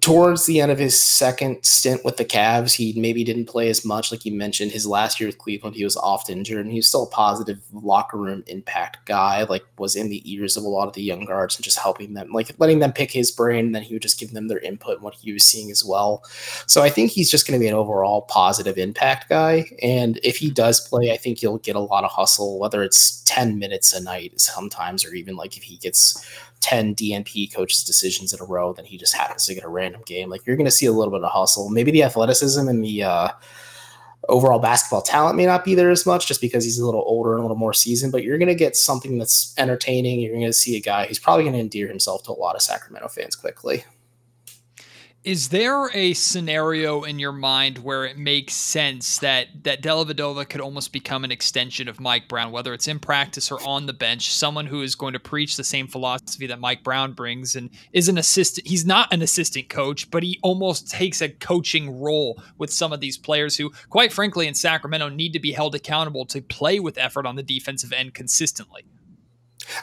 towards 0.00 0.46
the 0.46 0.60
end 0.60 0.72
of 0.72 0.78
his 0.78 1.00
second 1.00 1.64
stint 1.64 2.04
with 2.04 2.16
the 2.16 2.24
Cavs, 2.24 2.74
he 2.74 2.98
maybe 2.98 3.24
didn't 3.24 3.46
play 3.46 3.68
as 3.68 3.84
much. 3.84 4.10
Like 4.10 4.24
you 4.24 4.32
mentioned, 4.32 4.72
his 4.72 4.86
last 4.86 5.20
year 5.20 5.28
with 5.28 5.38
Cleveland, 5.38 5.76
he 5.76 5.84
was 5.84 5.96
oft 5.96 6.30
injured, 6.30 6.64
and 6.64 6.70
he 6.70 6.78
was 6.78 6.88
still 6.88 7.04
a 7.04 7.10
positive 7.10 7.60
locker 7.72 8.16
room 8.16 8.44
impact 8.46 9.06
guy. 9.06 9.44
Like 9.44 9.64
was 9.78 9.96
in 9.96 10.08
the 10.08 10.22
ears 10.30 10.56
of 10.56 10.64
a 10.64 10.68
lot 10.68 10.88
of 10.88 10.94
the 10.94 11.02
young 11.02 11.24
guards 11.24 11.56
and 11.56 11.64
just 11.64 11.78
helping 11.78 12.14
them, 12.14 12.30
like 12.32 12.50
letting 12.58 12.78
them 12.78 12.92
pick 12.92 13.10
his 13.10 13.30
brain. 13.30 13.66
And 13.66 13.74
then 13.74 13.82
he 13.82 13.94
would 13.94 14.02
just 14.02 14.20
give 14.20 14.32
them 14.32 14.48
their 14.48 14.60
input 14.60 14.94
and 14.94 15.02
what 15.02 15.14
he 15.14 15.32
was 15.32 15.44
seeing 15.44 15.70
as 15.70 15.84
well. 15.84 16.24
So 16.66 16.82
I 16.82 16.90
think 16.90 17.10
he's 17.10 17.30
just 17.30 17.46
going 17.46 17.58
to 17.58 17.62
be 17.62 17.68
an 17.68 17.74
overall 17.74 18.22
positive 18.22 18.78
impact 18.78 19.28
guy. 19.28 19.66
And 19.82 20.18
if 20.22 20.36
he 20.36 20.50
does 20.50 20.86
play, 20.88 21.12
I 21.12 21.16
think 21.16 21.38
he'll 21.38 21.58
get 21.58 21.76
a 21.76 21.80
lot 21.80 22.04
of 22.04 22.10
hustle, 22.10 22.58
whether 22.58 22.82
it's 22.82 23.22
ten 23.22 23.58
minutes 23.58 23.92
a 23.92 24.02
night 24.02 24.40
sometimes, 24.40 25.04
or 25.04 25.14
even 25.14 25.36
like 25.36 25.56
if 25.56 25.62
he 25.62 25.76
gets 25.76 26.24
10 26.64 26.94
DNP 26.94 27.52
coaches 27.54 27.84
decisions 27.84 28.32
in 28.32 28.40
a 28.40 28.44
row, 28.44 28.72
then 28.72 28.86
he 28.86 28.96
just 28.96 29.14
happens 29.14 29.44
to 29.44 29.54
get 29.54 29.64
a 29.64 29.68
random 29.68 30.00
game. 30.06 30.30
Like 30.30 30.46
you're 30.46 30.56
going 30.56 30.64
to 30.64 30.70
see 30.70 30.86
a 30.86 30.92
little 30.92 31.12
bit 31.12 31.22
of 31.22 31.30
hustle. 31.30 31.68
Maybe 31.68 31.90
the 31.90 32.02
athleticism 32.02 32.66
and 32.66 32.82
the 32.82 33.02
uh, 33.02 33.28
overall 34.30 34.58
basketball 34.58 35.02
talent 35.02 35.36
may 35.36 35.44
not 35.44 35.62
be 35.62 35.74
there 35.74 35.90
as 35.90 36.06
much 36.06 36.26
just 36.26 36.40
because 36.40 36.64
he's 36.64 36.78
a 36.78 36.86
little 36.86 37.04
older 37.06 37.32
and 37.32 37.40
a 37.40 37.42
little 37.42 37.54
more 37.58 37.74
seasoned, 37.74 38.12
but 38.12 38.22
you're 38.22 38.38
going 38.38 38.48
to 38.48 38.54
get 38.54 38.76
something 38.76 39.18
that's 39.18 39.52
entertaining. 39.58 40.20
You're 40.20 40.32
going 40.32 40.46
to 40.46 40.54
see 40.54 40.74
a 40.74 40.80
guy 40.80 41.06
who's 41.06 41.18
probably 41.18 41.44
going 41.44 41.52
to 41.52 41.60
endear 41.60 41.86
himself 41.86 42.22
to 42.22 42.30
a 42.30 42.32
lot 42.32 42.56
of 42.56 42.62
Sacramento 42.62 43.08
fans 43.08 43.36
quickly. 43.36 43.84
Is 45.24 45.48
there 45.48 45.88
a 45.94 46.12
scenario 46.12 47.04
in 47.04 47.18
your 47.18 47.32
mind 47.32 47.78
where 47.78 48.04
it 48.04 48.18
makes 48.18 48.52
sense 48.52 49.16
that 49.20 49.46
that 49.62 49.82
Dellavedova 49.82 50.46
could 50.50 50.60
almost 50.60 50.92
become 50.92 51.24
an 51.24 51.32
extension 51.32 51.88
of 51.88 51.98
Mike 51.98 52.28
Brown, 52.28 52.52
whether 52.52 52.74
it's 52.74 52.88
in 52.88 52.98
practice 52.98 53.50
or 53.50 53.58
on 53.66 53.86
the 53.86 53.94
bench, 53.94 54.30
someone 54.30 54.66
who 54.66 54.82
is 54.82 54.94
going 54.94 55.14
to 55.14 55.18
preach 55.18 55.56
the 55.56 55.64
same 55.64 55.88
philosophy 55.88 56.46
that 56.48 56.60
Mike 56.60 56.84
Brown 56.84 57.12
brings 57.12 57.56
and 57.56 57.70
is 57.94 58.10
an 58.10 58.18
assistant. 58.18 58.66
He's 58.66 58.84
not 58.84 59.10
an 59.14 59.22
assistant 59.22 59.70
coach, 59.70 60.10
but 60.10 60.22
he 60.22 60.38
almost 60.42 60.90
takes 60.90 61.22
a 61.22 61.30
coaching 61.30 62.02
role 62.02 62.38
with 62.58 62.70
some 62.70 62.92
of 62.92 63.00
these 63.00 63.16
players 63.16 63.56
who, 63.56 63.72
quite 63.88 64.12
frankly, 64.12 64.46
in 64.46 64.52
Sacramento 64.52 65.08
need 65.08 65.32
to 65.32 65.40
be 65.40 65.52
held 65.52 65.74
accountable 65.74 66.26
to 66.26 66.42
play 66.42 66.78
with 66.78 66.98
effort 66.98 67.24
on 67.24 67.36
the 67.36 67.42
defensive 67.42 67.94
end 67.94 68.12
consistently. 68.12 68.84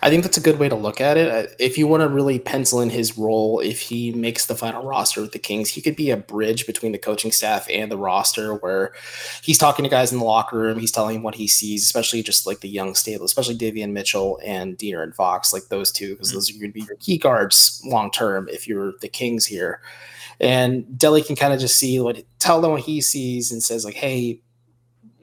I 0.01 0.09
think 0.09 0.23
that's 0.23 0.37
a 0.37 0.41
good 0.41 0.59
way 0.59 0.69
to 0.69 0.75
look 0.75 1.01
at 1.01 1.17
it. 1.17 1.29
Uh, 1.29 1.49
if 1.59 1.77
you 1.77 1.87
want 1.87 2.01
to 2.01 2.07
really 2.07 2.39
pencil 2.39 2.81
in 2.81 2.89
his 2.89 3.17
role, 3.17 3.59
if 3.59 3.79
he 3.81 4.11
makes 4.11 4.45
the 4.45 4.55
final 4.55 4.83
roster 4.83 5.21
with 5.21 5.31
the 5.31 5.39
Kings, 5.39 5.69
he 5.69 5.81
could 5.81 5.95
be 5.95 6.11
a 6.11 6.17
bridge 6.17 6.65
between 6.65 6.91
the 6.91 6.97
coaching 6.97 7.31
staff 7.31 7.67
and 7.69 7.91
the 7.91 7.97
roster 7.97 8.55
where 8.55 8.93
he's 9.41 9.57
talking 9.57 9.83
to 9.83 9.89
guys 9.89 10.11
in 10.11 10.19
the 10.19 10.25
locker 10.25 10.57
room, 10.57 10.79
he's 10.79 10.91
telling 10.91 11.23
what 11.23 11.35
he 11.35 11.47
sees, 11.47 11.83
especially 11.83 12.23
just 12.23 12.45
like 12.45 12.59
the 12.59 12.69
young 12.69 12.95
stable, 12.95 13.25
especially 13.25 13.57
Davion 13.57 13.91
Mitchell 13.91 14.39
and 14.43 14.77
De'Aaron 14.77 15.13
Fox, 15.13 15.53
like 15.53 15.67
those 15.69 15.91
two, 15.91 16.11
because 16.11 16.29
mm-hmm. 16.29 16.37
those 16.37 16.49
are 16.49 16.59
going 16.59 16.71
to 16.71 16.79
be 16.79 16.85
your 16.85 16.97
key 16.97 17.17
guards 17.17 17.81
long 17.85 18.11
term 18.11 18.47
if 18.49 18.67
you're 18.67 18.93
the 19.01 19.09
Kings 19.09 19.45
here. 19.45 19.81
And 20.39 20.85
Delly 20.97 21.25
can 21.25 21.35
kind 21.35 21.53
of 21.53 21.59
just 21.59 21.77
see 21.77 21.99
what 21.99 22.23
tell 22.39 22.61
them 22.61 22.71
what 22.71 22.81
he 22.81 22.99
sees 22.99 23.51
and 23.51 23.61
says, 23.61 23.85
like, 23.85 23.93
hey, 23.93 24.41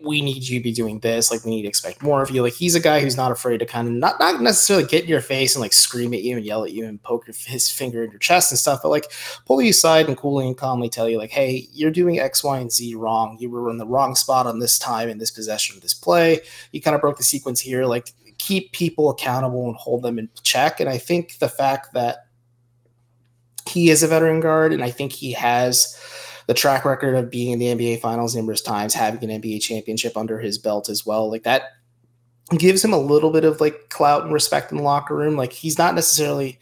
we 0.02 0.20
need 0.20 0.46
you 0.48 0.58
to 0.58 0.62
be 0.62 0.72
doing 0.72 1.00
this. 1.00 1.30
Like, 1.30 1.44
we 1.44 1.50
need 1.50 1.62
to 1.62 1.68
expect 1.68 2.02
more 2.02 2.22
of 2.22 2.30
you. 2.30 2.42
Like, 2.42 2.54
he's 2.54 2.74
a 2.74 2.80
guy 2.80 3.00
who's 3.00 3.16
not 3.16 3.32
afraid 3.32 3.58
to 3.58 3.66
kind 3.66 3.88
of 3.88 3.94
not, 3.94 4.18
not 4.20 4.40
necessarily 4.40 4.86
get 4.86 5.04
in 5.04 5.08
your 5.08 5.20
face 5.20 5.54
and 5.54 5.60
like 5.60 5.72
scream 5.72 6.14
at 6.14 6.22
you 6.22 6.36
and 6.36 6.44
yell 6.44 6.64
at 6.64 6.72
you 6.72 6.86
and 6.86 7.02
poke 7.02 7.26
your, 7.26 7.34
his 7.46 7.70
finger 7.70 8.04
in 8.04 8.10
your 8.10 8.20
chest 8.20 8.52
and 8.52 8.58
stuff, 8.58 8.80
but 8.82 8.90
like 8.90 9.10
pull 9.44 9.60
you 9.60 9.70
aside 9.70 10.06
and 10.06 10.16
coolly 10.16 10.46
and 10.46 10.56
calmly 10.56 10.88
tell 10.88 11.08
you, 11.08 11.18
like, 11.18 11.30
hey, 11.30 11.66
you're 11.72 11.90
doing 11.90 12.20
X, 12.20 12.44
Y, 12.44 12.58
and 12.58 12.72
Z 12.72 12.94
wrong. 12.94 13.36
You 13.40 13.50
were 13.50 13.70
in 13.70 13.78
the 13.78 13.86
wrong 13.86 14.14
spot 14.14 14.46
on 14.46 14.60
this 14.60 14.78
time 14.78 15.08
in 15.08 15.18
this 15.18 15.30
possession 15.30 15.76
of 15.76 15.82
this 15.82 15.94
play. 15.94 16.40
You 16.72 16.80
kind 16.80 16.94
of 16.94 17.00
broke 17.00 17.18
the 17.18 17.24
sequence 17.24 17.60
here. 17.60 17.84
Like, 17.84 18.12
keep 18.38 18.72
people 18.72 19.10
accountable 19.10 19.66
and 19.66 19.76
hold 19.76 20.02
them 20.02 20.18
in 20.18 20.28
check. 20.42 20.80
And 20.80 20.88
I 20.88 20.98
think 20.98 21.38
the 21.38 21.48
fact 21.48 21.92
that 21.94 22.26
he 23.68 23.90
is 23.90 24.02
a 24.02 24.08
veteran 24.08 24.40
guard 24.40 24.72
and 24.72 24.82
I 24.82 24.90
think 24.90 25.12
he 25.12 25.32
has 25.32 26.00
the 26.48 26.54
track 26.54 26.86
record 26.86 27.14
of 27.14 27.30
being 27.30 27.50
in 27.52 27.58
the 27.58 27.66
NBA 27.66 28.00
finals 28.00 28.34
numerous 28.34 28.62
times, 28.62 28.94
having 28.94 29.30
an 29.30 29.40
NBA 29.40 29.60
championship 29.60 30.16
under 30.16 30.40
his 30.40 30.56
belt 30.56 30.88
as 30.88 31.04
well. 31.04 31.30
Like 31.30 31.42
that 31.42 31.74
gives 32.56 32.82
him 32.82 32.94
a 32.94 32.98
little 32.98 33.30
bit 33.30 33.44
of 33.44 33.60
like 33.60 33.90
clout 33.90 34.24
and 34.24 34.32
respect 34.32 34.72
in 34.72 34.78
the 34.78 34.82
locker 34.82 35.14
room. 35.14 35.36
Like 35.36 35.52
he's 35.52 35.76
not 35.76 35.94
necessarily 35.94 36.58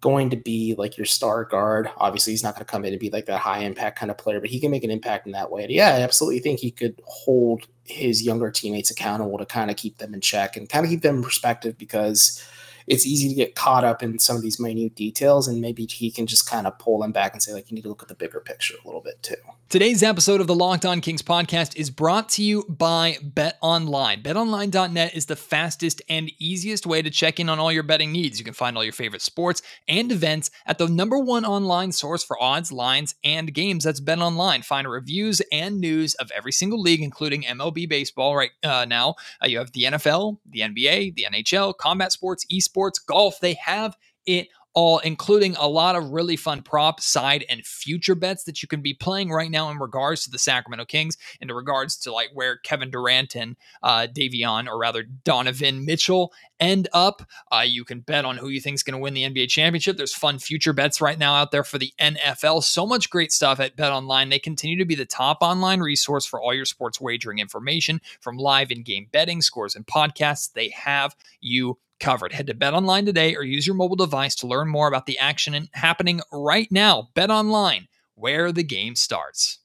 going 0.00 0.30
to 0.30 0.36
be 0.36 0.76
like 0.78 0.96
your 0.96 1.04
star 1.04 1.44
guard. 1.44 1.90
Obviously, 1.96 2.32
he's 2.32 2.44
not 2.44 2.54
going 2.54 2.64
to 2.64 2.70
come 2.70 2.84
in 2.84 2.92
and 2.92 3.00
be 3.00 3.10
like 3.10 3.26
that 3.26 3.40
high 3.40 3.58
impact 3.58 3.98
kind 3.98 4.10
of 4.10 4.16
player, 4.16 4.38
but 4.38 4.50
he 4.50 4.60
can 4.60 4.70
make 4.70 4.84
an 4.84 4.90
impact 4.90 5.26
in 5.26 5.32
that 5.32 5.50
way. 5.50 5.64
And 5.64 5.72
yeah, 5.72 5.96
I 5.96 6.02
absolutely 6.02 6.38
think 6.38 6.60
he 6.60 6.70
could 6.70 7.02
hold 7.04 7.66
his 7.82 8.22
younger 8.22 8.52
teammates 8.52 8.92
accountable 8.92 9.38
to 9.38 9.46
kind 9.46 9.68
of 9.68 9.76
keep 9.76 9.98
them 9.98 10.14
in 10.14 10.20
check 10.20 10.56
and 10.56 10.68
kind 10.68 10.84
of 10.84 10.90
keep 10.90 11.02
them 11.02 11.16
in 11.16 11.22
perspective 11.24 11.76
because 11.76 12.46
it's 12.86 13.06
easy 13.06 13.28
to 13.28 13.34
get 13.34 13.54
caught 13.54 13.84
up 13.84 14.02
in 14.02 14.18
some 14.18 14.36
of 14.36 14.42
these 14.42 14.60
minute 14.60 14.94
details 14.94 15.48
and 15.48 15.60
maybe 15.60 15.86
he 15.86 16.10
can 16.10 16.26
just 16.26 16.48
kind 16.48 16.66
of 16.66 16.78
pull 16.78 16.98
them 16.98 17.12
back 17.12 17.32
and 17.32 17.42
say 17.42 17.52
like 17.52 17.70
you 17.70 17.74
need 17.74 17.82
to 17.82 17.88
look 17.88 18.02
at 18.02 18.08
the 18.08 18.14
bigger 18.14 18.40
picture 18.40 18.74
a 18.82 18.86
little 18.86 19.00
bit 19.00 19.22
too 19.22 19.36
today's 19.74 20.04
episode 20.04 20.40
of 20.40 20.46
the 20.46 20.54
locked 20.54 20.84
on 20.84 21.00
kings 21.00 21.20
podcast 21.20 21.74
is 21.74 21.90
brought 21.90 22.28
to 22.28 22.44
you 22.44 22.64
by 22.68 23.18
bet 23.20 23.58
online 23.60 24.22
betonline.net 24.22 25.16
is 25.16 25.26
the 25.26 25.34
fastest 25.34 26.00
and 26.08 26.30
easiest 26.38 26.86
way 26.86 27.02
to 27.02 27.10
check 27.10 27.40
in 27.40 27.48
on 27.48 27.58
all 27.58 27.72
your 27.72 27.82
betting 27.82 28.12
needs. 28.12 28.38
You 28.38 28.44
can 28.44 28.54
find 28.54 28.76
all 28.76 28.84
your 28.84 28.92
favorite 28.92 29.20
sports 29.20 29.62
and 29.88 30.12
events 30.12 30.52
at 30.64 30.78
the 30.78 30.86
number 30.86 31.18
one 31.18 31.44
online 31.44 31.90
source 31.90 32.22
for 32.22 32.40
odds 32.40 32.70
lines 32.70 33.16
and 33.24 33.52
games. 33.52 33.82
That's 33.82 33.98
bet 33.98 34.20
online 34.20 34.62
find 34.62 34.88
reviews 34.88 35.42
and 35.50 35.80
news 35.80 36.14
of 36.14 36.30
every 36.30 36.52
single 36.52 36.80
league 36.80 37.02
including 37.02 37.42
mlb 37.42 37.88
baseball 37.88 38.36
right 38.36 38.52
uh, 38.62 38.84
now. 38.84 39.16
Uh, 39.42 39.48
you 39.48 39.58
have 39.58 39.72
the 39.72 39.82
nfl 39.82 40.38
the 40.48 40.60
nba 40.60 41.16
the 41.16 41.26
nhl 41.32 41.76
combat 41.76 42.12
sports 42.12 42.46
esports 42.46 43.04
golf, 43.04 43.40
they 43.40 43.54
have 43.54 43.96
it 44.24 44.46
all, 44.74 44.98
including 44.98 45.56
a 45.56 45.68
lot 45.68 45.96
of 45.96 46.10
really 46.10 46.36
fun 46.36 46.62
prop, 46.62 47.00
side, 47.00 47.44
and 47.48 47.64
future 47.64 48.14
bets 48.14 48.44
that 48.44 48.62
you 48.62 48.68
can 48.68 48.82
be 48.82 48.92
playing 48.92 49.30
right 49.30 49.50
now 49.50 49.70
in 49.70 49.78
regards 49.78 50.24
to 50.24 50.30
the 50.30 50.38
Sacramento 50.38 50.84
Kings, 50.84 51.16
in 51.40 51.48
regards 51.48 51.96
to 51.98 52.12
like 52.12 52.30
where 52.34 52.58
Kevin 52.58 52.90
Durant 52.90 53.36
and 53.36 53.56
uh, 53.82 54.06
Davion, 54.12 54.68
or 54.68 54.78
rather 54.78 55.02
Donovan 55.02 55.84
Mitchell, 55.84 56.32
end 56.60 56.88
up. 56.92 57.22
Uh, 57.52 57.64
you 57.66 57.84
can 57.84 58.00
bet 58.00 58.24
on 58.24 58.36
who 58.36 58.48
you 58.48 58.60
think 58.60 58.74
is 58.74 58.82
going 58.82 58.94
to 58.94 59.02
win 59.02 59.14
the 59.14 59.24
NBA 59.24 59.48
championship. 59.48 59.96
There's 59.96 60.14
fun 60.14 60.38
future 60.38 60.72
bets 60.72 61.00
right 61.00 61.18
now 61.18 61.34
out 61.34 61.50
there 61.50 61.64
for 61.64 61.78
the 61.78 61.92
NFL. 62.00 62.62
So 62.64 62.86
much 62.86 63.10
great 63.10 63.32
stuff 63.32 63.60
at 63.60 63.76
Bet 63.76 63.92
Online. 63.92 64.28
They 64.28 64.38
continue 64.38 64.78
to 64.78 64.84
be 64.84 64.94
the 64.94 65.04
top 65.04 65.38
online 65.40 65.80
resource 65.80 66.26
for 66.26 66.40
all 66.40 66.54
your 66.54 66.64
sports 66.64 67.00
wagering 67.00 67.38
information, 67.38 68.00
from 68.20 68.36
live 68.36 68.70
in-game 68.70 69.08
betting, 69.12 69.42
scores, 69.42 69.74
and 69.74 69.86
podcasts. 69.86 70.52
They 70.52 70.70
have 70.70 71.14
you 71.40 71.78
covered. 72.00 72.32
Head 72.32 72.46
to 72.48 72.54
Bet 72.54 72.74
Online 72.74 73.06
today 73.06 73.34
or 73.34 73.42
use 73.42 73.66
your 73.66 73.76
mobile 73.76 73.96
device 73.96 74.34
to 74.36 74.46
learn 74.46 74.68
more 74.68 74.88
about 74.88 75.06
the 75.06 75.18
action 75.18 75.68
happening 75.72 76.20
right 76.32 76.70
now. 76.70 77.08
Bet 77.14 77.30
Online, 77.30 77.88
where 78.14 78.52
the 78.52 78.62
game 78.62 78.96
starts. 78.96 79.58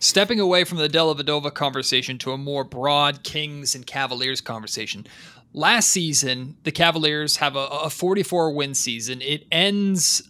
Stepping 0.00 0.40
away 0.40 0.64
from 0.64 0.78
the 0.78 0.88
Dellavedova 0.88 1.54
conversation 1.54 2.18
to 2.18 2.32
a 2.32 2.38
more 2.38 2.64
broad 2.64 3.22
Kings 3.22 3.74
and 3.74 3.86
Cavaliers 3.86 4.40
conversation. 4.40 5.06
Last 5.52 5.88
season, 5.88 6.56
the 6.64 6.72
Cavaliers 6.72 7.36
have 7.36 7.54
a, 7.54 7.66
a 7.66 7.90
44 7.90 8.52
win 8.52 8.74
season. 8.74 9.20
It 9.20 9.46
ends 9.52 10.22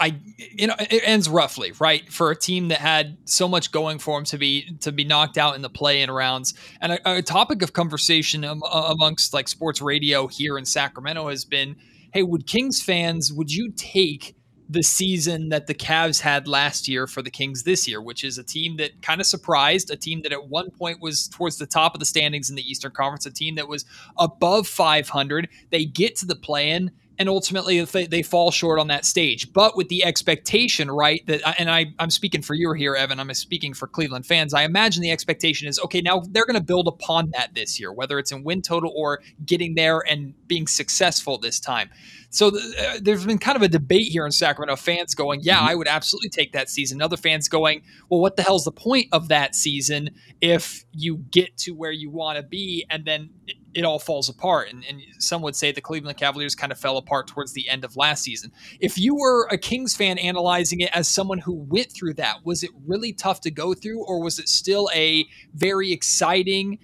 I 0.00 0.16
you 0.36 0.66
know 0.66 0.74
it 0.78 1.02
ends 1.04 1.28
roughly 1.28 1.72
right 1.78 2.10
for 2.12 2.30
a 2.30 2.36
team 2.36 2.68
that 2.68 2.78
had 2.78 3.16
so 3.24 3.48
much 3.48 3.70
going 3.72 3.98
for 3.98 4.18
them 4.18 4.24
to 4.26 4.38
be 4.38 4.76
to 4.80 4.92
be 4.92 5.04
knocked 5.04 5.38
out 5.38 5.54
in 5.54 5.62
the 5.62 5.70
play-in 5.70 6.10
rounds. 6.10 6.54
And 6.80 6.92
a, 6.92 7.16
a 7.16 7.22
topic 7.22 7.62
of 7.62 7.72
conversation 7.72 8.44
amongst 8.44 9.32
like 9.32 9.48
sports 9.48 9.80
radio 9.80 10.26
here 10.26 10.58
in 10.58 10.64
Sacramento 10.64 11.28
has 11.28 11.44
been, 11.44 11.76
hey, 12.12 12.22
would 12.22 12.46
Kings 12.46 12.82
fans 12.82 13.32
would 13.32 13.52
you 13.52 13.72
take 13.76 14.36
the 14.68 14.82
season 14.82 15.50
that 15.50 15.66
the 15.66 15.74
Cavs 15.74 16.20
had 16.20 16.48
last 16.48 16.88
year 16.88 17.06
for 17.06 17.22
the 17.22 17.30
Kings 17.30 17.64
this 17.64 17.86
year, 17.86 18.00
which 18.00 18.24
is 18.24 18.38
a 18.38 18.42
team 18.42 18.76
that 18.78 19.02
kind 19.02 19.20
of 19.20 19.26
surprised, 19.26 19.90
a 19.90 19.96
team 19.96 20.22
that 20.22 20.32
at 20.32 20.48
one 20.48 20.70
point 20.70 21.00
was 21.00 21.28
towards 21.28 21.58
the 21.58 21.66
top 21.66 21.94
of 21.94 22.00
the 22.00 22.06
standings 22.06 22.48
in 22.48 22.56
the 22.56 22.68
Eastern 22.68 22.92
Conference, 22.92 23.26
a 23.26 23.30
team 23.30 23.56
that 23.56 23.68
was 23.68 23.84
above 24.18 24.66
500. 24.66 25.48
They 25.70 25.84
get 25.84 26.16
to 26.16 26.26
the 26.26 26.34
play-in 26.34 26.90
and 27.18 27.28
ultimately 27.28 27.84
they, 27.84 28.06
they 28.06 28.22
fall 28.22 28.50
short 28.50 28.78
on 28.78 28.88
that 28.88 29.04
stage. 29.04 29.52
But 29.52 29.76
with 29.76 29.88
the 29.88 30.04
expectation, 30.04 30.90
right, 30.90 31.24
that 31.26 31.42
and 31.58 31.70
I 31.70 31.86
I'm 31.98 32.10
speaking 32.10 32.42
for 32.42 32.54
you 32.54 32.72
here, 32.72 32.94
Evan. 32.94 33.20
I'm 33.20 33.32
speaking 33.34 33.74
for 33.74 33.86
Cleveland 33.86 34.26
fans. 34.26 34.54
I 34.54 34.62
imagine 34.62 35.02
the 35.02 35.10
expectation 35.10 35.68
is 35.68 35.78
okay. 35.80 36.00
Now 36.00 36.22
they're 36.30 36.46
going 36.46 36.58
to 36.58 36.64
build 36.64 36.88
upon 36.88 37.30
that 37.30 37.54
this 37.54 37.78
year, 37.78 37.92
whether 37.92 38.18
it's 38.18 38.32
in 38.32 38.42
win 38.44 38.62
total 38.62 38.92
or 38.94 39.20
getting 39.44 39.74
there 39.74 40.02
and 40.08 40.34
being 40.46 40.66
successful 40.66 41.38
this 41.38 41.60
time. 41.60 41.90
So 42.30 42.50
th- 42.50 42.62
uh, 42.76 42.98
there's 43.00 43.24
been 43.24 43.38
kind 43.38 43.54
of 43.54 43.62
a 43.62 43.68
debate 43.68 44.08
here 44.08 44.26
in 44.26 44.32
Sacramento. 44.32 44.74
Fans 44.74 45.14
going, 45.14 45.40
yeah, 45.42 45.58
mm-hmm. 45.58 45.68
I 45.68 45.74
would 45.76 45.86
absolutely 45.86 46.30
take 46.30 46.52
that 46.52 46.68
season. 46.68 47.00
Other 47.00 47.16
fans 47.16 47.48
going, 47.48 47.82
well, 48.10 48.20
what 48.20 48.34
the 48.36 48.42
hell's 48.42 48.64
the 48.64 48.72
point 48.72 49.06
of 49.12 49.28
that 49.28 49.54
season 49.54 50.10
if 50.40 50.84
you 50.90 51.18
get 51.30 51.56
to 51.58 51.72
where 51.72 51.92
you 51.92 52.10
want 52.10 52.36
to 52.36 52.42
be 52.42 52.84
and 52.90 53.04
then 53.04 53.30
it, 53.74 53.84
all 53.84 53.98
falls 53.98 54.28
apart? 54.28 54.70
And, 54.70 54.84
and 54.88 55.02
some 55.18 55.42
would 55.42 55.56
say 55.56 55.72
the 55.72 55.80
Cleveland 55.80 56.18
Cavaliers 56.18 56.54
kind 56.54 56.72
of 56.72 56.78
fell 56.78 56.96
apart 56.96 57.26
towards 57.26 57.52
the 57.52 57.68
end 57.68 57.84
of 57.84 57.96
last 57.96 58.22
season. 58.22 58.52
If 58.80 58.98
you 58.98 59.14
were 59.14 59.46
a 59.50 59.58
Kings 59.58 59.96
fan 59.96 60.18
analyzing 60.18 60.80
it 60.80 60.90
as 60.94 61.08
someone 61.08 61.38
who 61.38 61.54
went 61.54 61.92
through 61.92 62.14
that, 62.14 62.44
was 62.44 62.62
it 62.62 62.70
really 62.86 63.12
tough 63.12 63.40
to 63.42 63.50
go 63.50 63.74
through, 63.74 64.04
or 64.04 64.22
was 64.22 64.38
it 64.38 64.48
still 64.48 64.88
a 64.94 65.26
very 65.54 65.92
exciting? 65.92 66.78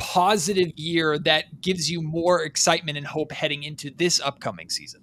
positive 0.00 0.72
year 0.76 1.18
that 1.18 1.60
gives 1.60 1.90
you 1.90 2.00
more 2.00 2.42
excitement 2.42 2.96
and 2.96 3.06
hope 3.06 3.32
heading 3.32 3.62
into 3.62 3.90
this 3.90 4.18
upcoming 4.18 4.70
season? 4.70 5.02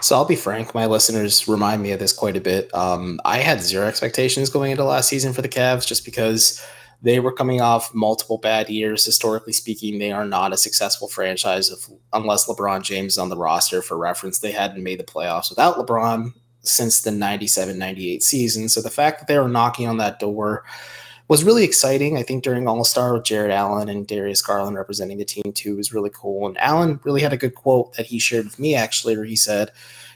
So 0.00 0.16
I'll 0.16 0.24
be 0.24 0.36
frank, 0.36 0.74
my 0.74 0.86
listeners 0.86 1.46
remind 1.48 1.82
me 1.82 1.92
of 1.92 1.98
this 1.98 2.12
quite 2.12 2.36
a 2.36 2.40
bit. 2.40 2.74
Um, 2.74 3.20
I 3.24 3.38
had 3.38 3.60
zero 3.60 3.86
expectations 3.86 4.48
going 4.50 4.70
into 4.70 4.84
last 4.84 5.08
season 5.08 5.32
for 5.32 5.42
the 5.42 5.48
Cavs 5.48 5.86
just 5.86 6.04
because 6.04 6.64
they 7.00 7.20
were 7.20 7.32
coming 7.32 7.60
off 7.60 7.94
multiple 7.94 8.38
bad 8.38 8.68
years. 8.68 9.04
Historically 9.04 9.52
speaking, 9.52 9.98
they 9.98 10.10
are 10.10 10.24
not 10.24 10.52
a 10.52 10.56
successful 10.56 11.08
franchise 11.08 11.70
if, 11.70 11.88
unless 12.12 12.46
LeBron 12.46 12.82
James 12.82 13.14
is 13.14 13.18
on 13.18 13.28
the 13.28 13.36
roster. 13.36 13.82
For 13.82 13.96
reference, 13.96 14.40
they 14.40 14.52
hadn't 14.52 14.82
made 14.82 14.98
the 14.98 15.04
playoffs 15.04 15.50
without 15.50 15.76
LeBron 15.76 16.32
since 16.60 17.00
the 17.00 17.10
97 17.10 17.78
98 17.78 18.22
season. 18.22 18.68
So 18.68 18.82
the 18.82 18.90
fact 18.90 19.20
that 19.20 19.28
they 19.28 19.38
were 19.38 19.48
knocking 19.48 19.86
on 19.86 19.98
that 19.98 20.18
door 20.18 20.64
was 21.28 21.44
really 21.44 21.62
exciting. 21.62 22.16
I 22.16 22.22
think 22.22 22.42
during 22.42 22.66
All 22.66 22.84
Star 22.84 23.12
with 23.12 23.24
Jarrett 23.24 23.52
Allen 23.52 23.88
and 23.88 24.06
Darius 24.06 24.42
Garland 24.42 24.76
representing 24.76 25.18
the 25.18 25.24
team 25.24 25.52
too 25.52 25.76
was 25.76 25.92
really 25.92 26.10
cool. 26.12 26.46
And 26.48 26.58
Allen 26.58 26.98
really 27.04 27.20
had 27.20 27.32
a 27.32 27.38
good 27.38 27.54
quote 27.54 27.92
that 27.94 28.06
he 28.06 28.18
shared 28.18 28.46
with 28.46 28.58
me 28.58 28.74
actually, 28.74 29.16
where 29.16 29.26
he 29.26 29.36
said, 29.36 29.70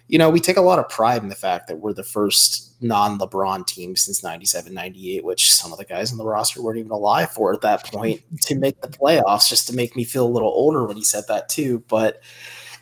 you 0.09 0.19
know, 0.19 0.29
we 0.29 0.41
take 0.41 0.57
a 0.57 0.63
lot 0.63 0.79
of 0.79 0.89
pride 0.89 1.23
in 1.23 1.29
the 1.29 1.35
fact 1.35 1.69
that 1.69 1.79
we're 1.79 1.93
the 1.93 2.03
first 2.03 2.75
non 2.83 3.19
LeBron 3.19 3.67
team 3.67 3.97
since 3.97 4.23
97 4.23 4.75
98, 4.75 5.25
which 5.25 5.53
some 5.53 5.73
of 5.73 5.79
the 5.79 5.85
guys 5.85 6.13
on 6.13 6.19
the 6.19 6.25
roster 6.25 6.63
weren't 6.63 6.79
even 6.79 6.91
alive 6.91 7.31
for 7.31 7.53
at 7.53 7.61
that 7.63 7.85
point 7.85 8.23
to 8.43 8.55
make 8.55 8.81
the 8.81 8.89
playoffs, 8.89 9.49
just 9.49 9.67
to 9.69 9.75
make 9.75 9.97
me 9.97 10.05
feel 10.05 10.27
a 10.27 10.29
little 10.29 10.51
older 10.51 10.85
when 10.85 10.97
he 10.97 11.05
said 11.05 11.25
that 11.29 11.49
too. 11.49 11.83
But 11.89 12.21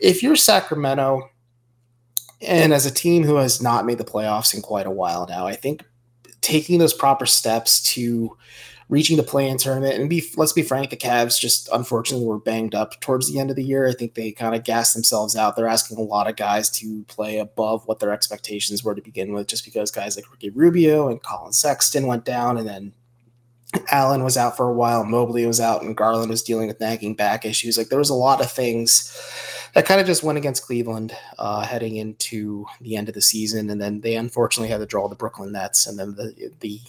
if 0.00 0.22
you're 0.22 0.36
Sacramento, 0.36 1.30
and 2.40 2.72
as 2.72 2.86
a 2.86 2.90
team 2.90 3.22
who 3.22 3.36
has 3.36 3.62
not 3.62 3.84
made 3.84 3.98
the 3.98 4.04
playoffs 4.04 4.54
in 4.54 4.62
quite 4.62 4.86
a 4.86 4.90
while 4.90 5.26
now, 5.28 5.46
I 5.46 5.54
think 5.54 5.84
taking 6.40 6.78
those 6.78 6.94
proper 6.94 7.26
steps 7.26 7.82
to 7.94 8.36
reaching 8.90 9.16
the 9.16 9.22
play-in 9.22 9.56
tournament 9.56 9.94
and 9.94 10.10
be 10.10 10.22
let's 10.36 10.52
be 10.52 10.62
frank, 10.62 10.90
the 10.90 10.96
Cavs 10.96 11.40
just 11.40 11.68
unfortunately 11.72 12.26
were 12.26 12.40
banged 12.40 12.74
up 12.74 13.00
towards 13.00 13.32
the 13.32 13.38
end 13.38 13.48
of 13.48 13.56
the 13.56 13.64
year. 13.64 13.88
I 13.88 13.92
think 13.92 14.14
they 14.14 14.32
kind 14.32 14.54
of 14.54 14.64
gassed 14.64 14.94
themselves 14.94 15.36
out. 15.36 15.56
They're 15.56 15.68
asking 15.68 15.98
a 15.98 16.02
lot 16.02 16.28
of 16.28 16.36
guys 16.36 16.68
to 16.70 17.04
play 17.04 17.38
above 17.38 17.86
what 17.86 18.00
their 18.00 18.12
expectations 18.12 18.84
were 18.84 18.94
to 18.94 19.00
begin 19.00 19.32
with, 19.32 19.46
just 19.46 19.64
because 19.64 19.90
guys 19.90 20.16
like 20.16 20.30
Ricky 20.30 20.50
Rubio 20.50 21.08
and 21.08 21.22
Collin 21.22 21.52
Sexton 21.52 22.06
went 22.06 22.24
down, 22.24 22.58
and 22.58 22.68
then 22.68 22.92
Allen 23.92 24.24
was 24.24 24.36
out 24.36 24.56
for 24.56 24.68
a 24.68 24.74
while, 24.74 25.04
Mobley 25.04 25.46
was 25.46 25.60
out, 25.60 25.82
and 25.82 25.96
Garland 25.96 26.28
was 26.28 26.42
dealing 26.42 26.66
with 26.66 26.80
nagging 26.80 27.14
back 27.14 27.46
issues. 27.46 27.78
Like 27.78 27.88
there 27.88 27.98
was 27.98 28.10
a 28.10 28.14
lot 28.14 28.40
of 28.40 28.50
things 28.50 29.16
that 29.74 29.86
kind 29.86 30.00
of 30.00 30.06
just 30.08 30.24
went 30.24 30.38
against 30.38 30.64
Cleveland 30.64 31.16
uh, 31.38 31.64
heading 31.64 31.94
into 31.94 32.66
the 32.80 32.96
end 32.96 33.08
of 33.08 33.14
the 33.14 33.22
season, 33.22 33.70
and 33.70 33.80
then 33.80 34.00
they 34.00 34.16
unfortunately 34.16 34.68
had 34.68 34.78
to 34.78 34.86
draw 34.86 35.06
the 35.06 35.14
Brooklyn 35.14 35.52
Nets, 35.52 35.86
and 35.86 35.96
then 35.96 36.16
the 36.16 36.50
the 36.58 36.80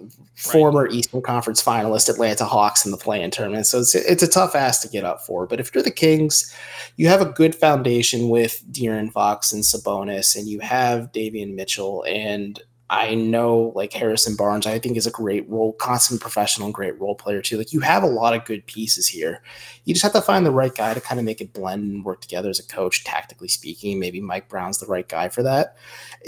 right. 0.00 0.52
former 0.52 0.88
Eastern 0.88 1.22
Conference 1.22 1.62
finalist 1.62 2.08
Atlanta 2.08 2.44
Hawks 2.44 2.84
in 2.84 2.90
the 2.90 2.96
play-in 2.96 3.30
tournament. 3.30 3.66
So 3.66 3.80
it's 3.80 3.94
it's 3.94 4.22
a 4.22 4.28
tough 4.28 4.54
ass 4.54 4.80
to 4.80 4.88
get 4.88 5.04
up 5.04 5.20
for. 5.26 5.46
But 5.46 5.60
if 5.60 5.74
you're 5.74 5.84
the 5.84 5.90
Kings, 5.90 6.54
you 6.96 7.08
have 7.08 7.20
a 7.20 7.26
good 7.26 7.54
foundation 7.54 8.28
with 8.28 8.62
De'Aaron 8.70 9.12
Fox 9.12 9.52
and 9.52 9.62
Sabonis, 9.62 10.36
and 10.36 10.48
you 10.48 10.60
have 10.60 11.12
Davion 11.12 11.54
Mitchell 11.54 12.04
and 12.08 12.60
I 12.90 13.14
know 13.14 13.72
like 13.76 13.92
Harrison 13.92 14.34
Barnes, 14.34 14.66
I 14.66 14.80
think 14.80 14.96
is 14.96 15.06
a 15.06 15.12
great 15.12 15.48
role, 15.48 15.74
constant 15.74 16.20
professional 16.20 16.72
great 16.72 17.00
role 17.00 17.14
player 17.14 17.40
too. 17.40 17.56
Like 17.56 17.72
you 17.72 17.78
have 17.80 18.02
a 18.02 18.08
lot 18.08 18.34
of 18.34 18.44
good 18.44 18.66
pieces 18.66 19.06
here. 19.06 19.42
You 19.84 19.94
just 19.94 20.02
have 20.02 20.12
to 20.12 20.20
find 20.20 20.44
the 20.44 20.50
right 20.50 20.74
guy 20.74 20.92
to 20.92 21.00
kind 21.00 21.20
of 21.20 21.24
make 21.24 21.40
it 21.40 21.52
blend 21.52 21.84
and 21.84 22.04
work 22.04 22.20
together 22.20 22.50
as 22.50 22.58
a 22.58 22.66
coach, 22.66 23.04
tactically 23.04 23.46
speaking. 23.46 24.00
Maybe 24.00 24.20
Mike 24.20 24.48
Brown's 24.48 24.78
the 24.78 24.86
right 24.86 25.08
guy 25.08 25.28
for 25.28 25.44
that. 25.44 25.76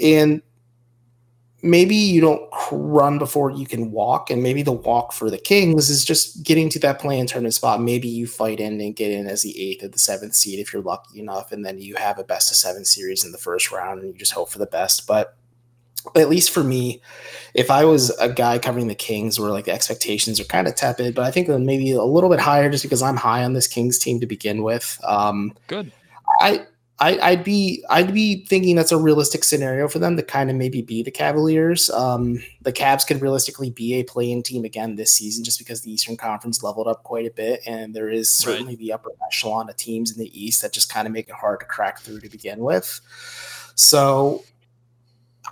And 0.00 0.40
maybe 1.62 1.94
you 1.94 2.20
don't 2.20 2.48
run 2.72 3.18
before 3.18 3.50
you 3.50 3.66
can 3.66 3.92
walk. 3.92 4.30
And 4.30 4.42
maybe 4.42 4.62
the 4.62 4.72
walk 4.72 5.12
for 5.12 5.30
the 5.30 5.38
Kings 5.38 5.88
is 5.88 6.04
just 6.04 6.42
getting 6.42 6.68
to 6.70 6.78
that 6.80 6.98
play-in 6.98 7.26
tournament 7.26 7.54
spot. 7.54 7.80
Maybe 7.80 8.08
you 8.08 8.26
fight 8.26 8.60
in 8.60 8.80
and 8.80 8.96
get 8.96 9.12
in 9.12 9.26
as 9.26 9.42
the 9.42 9.58
eighth 9.60 9.84
or 9.84 9.88
the 9.88 9.98
seventh 9.98 10.34
seed 10.34 10.58
if 10.58 10.72
you're 10.72 10.82
lucky 10.82 11.20
enough. 11.20 11.52
And 11.52 11.64
then 11.64 11.78
you 11.78 11.94
have 11.96 12.18
a 12.18 12.24
best 12.24 12.50
of 12.50 12.56
seven 12.56 12.84
series 12.84 13.24
in 13.24 13.32
the 13.32 13.38
first 13.38 13.70
round 13.70 14.00
and 14.00 14.12
you 14.12 14.18
just 14.18 14.32
hope 14.32 14.50
for 14.50 14.58
the 14.58 14.66
best. 14.66 15.06
But 15.06 15.36
at 16.16 16.28
least 16.28 16.50
for 16.50 16.64
me, 16.64 17.00
if 17.54 17.70
I 17.70 17.84
was 17.84 18.10
a 18.18 18.28
guy 18.28 18.58
covering 18.58 18.88
the 18.88 18.94
Kings 18.94 19.38
where 19.38 19.50
like 19.50 19.66
the 19.66 19.72
expectations 19.72 20.40
are 20.40 20.44
kind 20.44 20.66
of 20.66 20.74
tepid, 20.74 21.14
but 21.14 21.24
I 21.24 21.30
think 21.30 21.48
maybe 21.48 21.92
a 21.92 22.02
little 22.02 22.28
bit 22.28 22.40
higher 22.40 22.68
just 22.68 22.82
because 22.82 23.02
I'm 23.02 23.16
high 23.16 23.44
on 23.44 23.52
this 23.52 23.68
Kings 23.68 24.00
team 24.00 24.18
to 24.18 24.26
begin 24.26 24.64
with. 24.64 24.98
Um, 25.04 25.54
Good. 25.68 25.92
I, 26.40 26.66
I 27.10 27.34
would 27.34 27.44
be 27.44 27.84
I'd 27.90 28.12
be 28.12 28.44
thinking 28.46 28.76
that's 28.76 28.92
a 28.92 28.96
realistic 28.96 29.44
scenario 29.44 29.88
for 29.88 29.98
them 29.98 30.16
to 30.16 30.22
kind 30.22 30.50
of 30.50 30.56
maybe 30.56 30.82
be 30.82 31.02
the 31.02 31.10
Cavaliers. 31.10 31.90
Um, 31.90 32.42
the 32.60 32.72
Cavs 32.72 33.06
could 33.06 33.20
realistically 33.20 33.70
be 33.70 33.94
a 33.94 34.04
play-in 34.04 34.42
team 34.42 34.64
again 34.64 34.96
this 34.96 35.12
season 35.12 35.42
just 35.42 35.58
because 35.58 35.80
the 35.80 35.92
Eastern 35.92 36.16
Conference 36.16 36.62
leveled 36.62 36.88
up 36.88 37.02
quite 37.02 37.26
a 37.26 37.30
bit, 37.30 37.60
and 37.66 37.94
there 37.94 38.08
is 38.08 38.30
certainly 38.30 38.72
right. 38.72 38.78
the 38.78 38.92
upper 38.92 39.10
echelon 39.26 39.68
of 39.68 39.76
teams 39.76 40.12
in 40.12 40.18
the 40.18 40.40
East 40.40 40.62
that 40.62 40.72
just 40.72 40.92
kind 40.92 41.06
of 41.06 41.12
make 41.12 41.28
it 41.28 41.34
hard 41.34 41.60
to 41.60 41.66
crack 41.66 42.00
through 42.00 42.20
to 42.20 42.28
begin 42.28 42.60
with. 42.60 43.00
So 43.74 44.44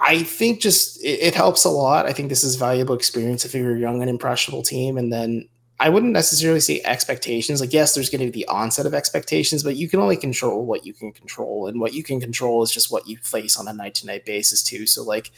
I 0.01 0.23
think 0.23 0.61
just 0.61 1.03
it, 1.03 1.21
it, 1.21 1.35
helps 1.35 1.65
a 1.65 1.69
lot. 1.69 2.07
I 2.07 2.13
think 2.13 2.29
this 2.29 2.45
is 2.45 2.57
valuable 2.57 2.95
experience 2.95 3.45
if 3.45 3.55
you're 3.55 3.77
a 3.77 3.79
young 3.79 4.01
and 4.01 4.11
impressionable 4.11 4.63
team. 4.63 4.97
And 4.97 5.13
then 5.13 5.49
I 5.81 5.89
wouldn't 5.89 6.13
necessarily 6.13 6.61
say 6.61 6.83
expectations. 6.85 7.61
Like, 7.61 7.73
yes, 7.73 7.95
there's 7.95 8.11
going 8.11 8.21
to 8.21 8.31
be 8.31 8.43
the 8.43 8.49
onset 8.49 8.85
of 8.85 8.93
expectations, 8.93 9.63
but 9.63 9.77
you 9.77 9.89
can 9.89 9.99
only 9.99 10.17
control 10.17 10.65
what 10.67 10.85
you 10.85 10.93
can 10.93 11.11
control. 11.11 11.67
And 11.67 11.81
what 11.81 11.95
you 11.95 12.03
can 12.03 12.21
control 12.21 12.63
is 12.63 12.71
just 12.71 12.93
what 12.93 13.09
you 13.09 13.17
face 13.17 13.59
on 13.59 13.67
a 13.67 13.73
night 13.73 13.95
to 13.97 14.07
night 14.07 14.27
basis, 14.27 14.63
too. 14.63 14.87
So, 14.87 15.03
like, 15.03 15.31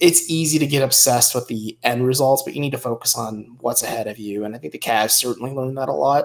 it's 0.00 0.28
easy 0.28 0.58
to 0.58 0.66
get 0.66 0.82
obsessed 0.82 1.32
with 1.32 1.46
the 1.46 1.78
end 1.84 2.04
results, 2.04 2.42
but 2.42 2.54
you 2.54 2.60
need 2.60 2.72
to 2.72 2.78
focus 2.78 3.16
on 3.16 3.56
what's 3.60 3.84
ahead 3.84 4.08
of 4.08 4.18
you. 4.18 4.44
And 4.44 4.54
I 4.54 4.58
think 4.58 4.72
the 4.72 4.78
Cavs 4.80 5.12
certainly 5.12 5.52
learned 5.52 5.78
that 5.78 5.88
a 5.88 5.92
lot 5.92 6.24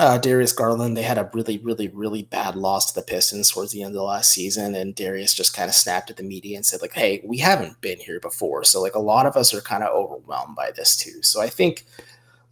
uh, 0.00 0.16
Darius 0.16 0.52
Garland, 0.52 0.96
they 0.96 1.02
had 1.02 1.18
a 1.18 1.30
really, 1.34 1.58
really, 1.58 1.88
really 1.88 2.22
bad 2.22 2.56
loss 2.56 2.86
to 2.86 2.94
the 2.94 3.04
Pistons 3.04 3.50
towards 3.50 3.72
the 3.72 3.82
end 3.82 3.90
of 3.90 3.96
the 3.96 4.02
last 4.02 4.32
season, 4.32 4.74
and 4.74 4.94
Darius 4.94 5.34
just 5.34 5.54
kind 5.54 5.68
of 5.68 5.74
snapped 5.74 6.10
at 6.10 6.16
the 6.16 6.22
media 6.22 6.56
and 6.56 6.64
said, 6.64 6.80
like, 6.80 6.94
"Hey, 6.94 7.20
we 7.24 7.38
haven't 7.38 7.80
been 7.82 7.98
here 7.98 8.18
before, 8.18 8.64
so 8.64 8.80
like 8.80 8.94
a 8.94 9.00
lot 9.00 9.26
of 9.26 9.36
us 9.36 9.52
are 9.52 9.60
kind 9.60 9.82
of 9.82 9.94
overwhelmed 9.94 10.56
by 10.56 10.70
this 10.70 10.96
too." 10.96 11.22
So 11.22 11.42
I 11.42 11.48
think 11.48 11.84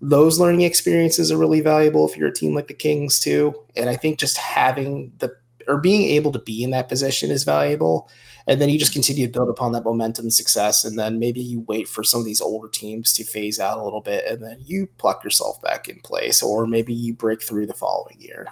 those 0.01 0.39
learning 0.39 0.63
experiences 0.63 1.33
are 1.33 1.39
really 1.39 1.61
valuable 1.61 2.09
if 2.09 2.17
you're 2.17 2.29
a 2.29 2.35
team 2.35 2.55
like 2.55 2.69
the 2.69 2.75
Kings 2.75 3.19
too, 3.19 3.55
and 3.77 3.91
I 3.91 3.97
think 3.97 4.19
just 4.19 4.37
having 4.37 5.13
the 5.19 5.35
or 5.67 5.79
being 5.79 6.09
able 6.11 6.33
to 6.33 6.39
be 6.39 6.63
in 6.63 6.71
that 6.71 6.89
position 6.89 7.31
is 7.31 7.45
valuable. 7.45 8.09
And 8.47 8.61
then 8.61 8.71
you 8.71 8.79
just 8.79 8.95
continue 8.95 9.27
to 9.27 9.33
build 9.33 9.51
upon 9.51 9.73
that 9.73 9.85
momentum 9.85 10.25
and 10.25 10.33
success. 10.33 10.83
And 10.83 10.99
then 10.99 11.19
maybe 11.19 11.41
you 11.41 11.61
wait 11.69 11.87
for 11.87 12.03
some 12.03 12.21
of 12.21 12.25
these 12.25 12.41
older 12.41 12.69
teams 12.69 13.13
to 13.13 13.25
phase 13.25 13.61
out 13.61 13.77
a 13.77 13.85
little 13.85 14.01
bit 14.01 14.25
and 14.27 14.43
then 14.43 14.57
you 14.65 14.89
pluck 14.97 15.23
yourself 15.23 15.61
back 15.61 15.87
in 15.87 16.01
place 16.01 16.43
or 16.43 16.67
maybe 16.67 16.95
you 16.95 17.13
break 17.13 17.43
through 17.43 17.67
the 17.67 17.75
following 17.75 18.17
year 18.19 18.47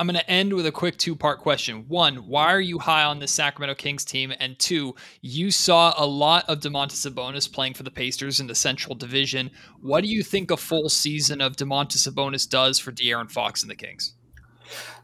I'm 0.00 0.06
going 0.06 0.18
to 0.18 0.30
end 0.30 0.54
with 0.54 0.64
a 0.64 0.72
quick 0.72 0.96
two 0.96 1.14
part 1.14 1.40
question. 1.40 1.84
One, 1.86 2.26
why 2.26 2.46
are 2.54 2.60
you 2.60 2.78
high 2.78 3.04
on 3.04 3.18
the 3.18 3.28
Sacramento 3.28 3.74
Kings 3.74 4.02
team? 4.02 4.32
And 4.40 4.58
two, 4.58 4.94
you 5.20 5.50
saw 5.50 5.92
a 5.94 6.06
lot 6.06 6.48
of 6.48 6.60
Domantas 6.60 7.06
Sabonis 7.06 7.52
playing 7.52 7.74
for 7.74 7.82
the 7.82 7.90
Pacers 7.90 8.40
in 8.40 8.46
the 8.46 8.54
Central 8.54 8.94
Division. 8.94 9.50
What 9.82 10.02
do 10.02 10.08
you 10.08 10.22
think 10.22 10.50
a 10.50 10.56
full 10.56 10.88
season 10.88 11.42
of 11.42 11.56
Domantas 11.56 12.08
Sabonis 12.08 12.48
does 12.48 12.78
for 12.78 12.92
De'Aaron 12.92 13.30
Fox 13.30 13.60
and 13.60 13.70
the 13.70 13.76
Kings? 13.76 14.14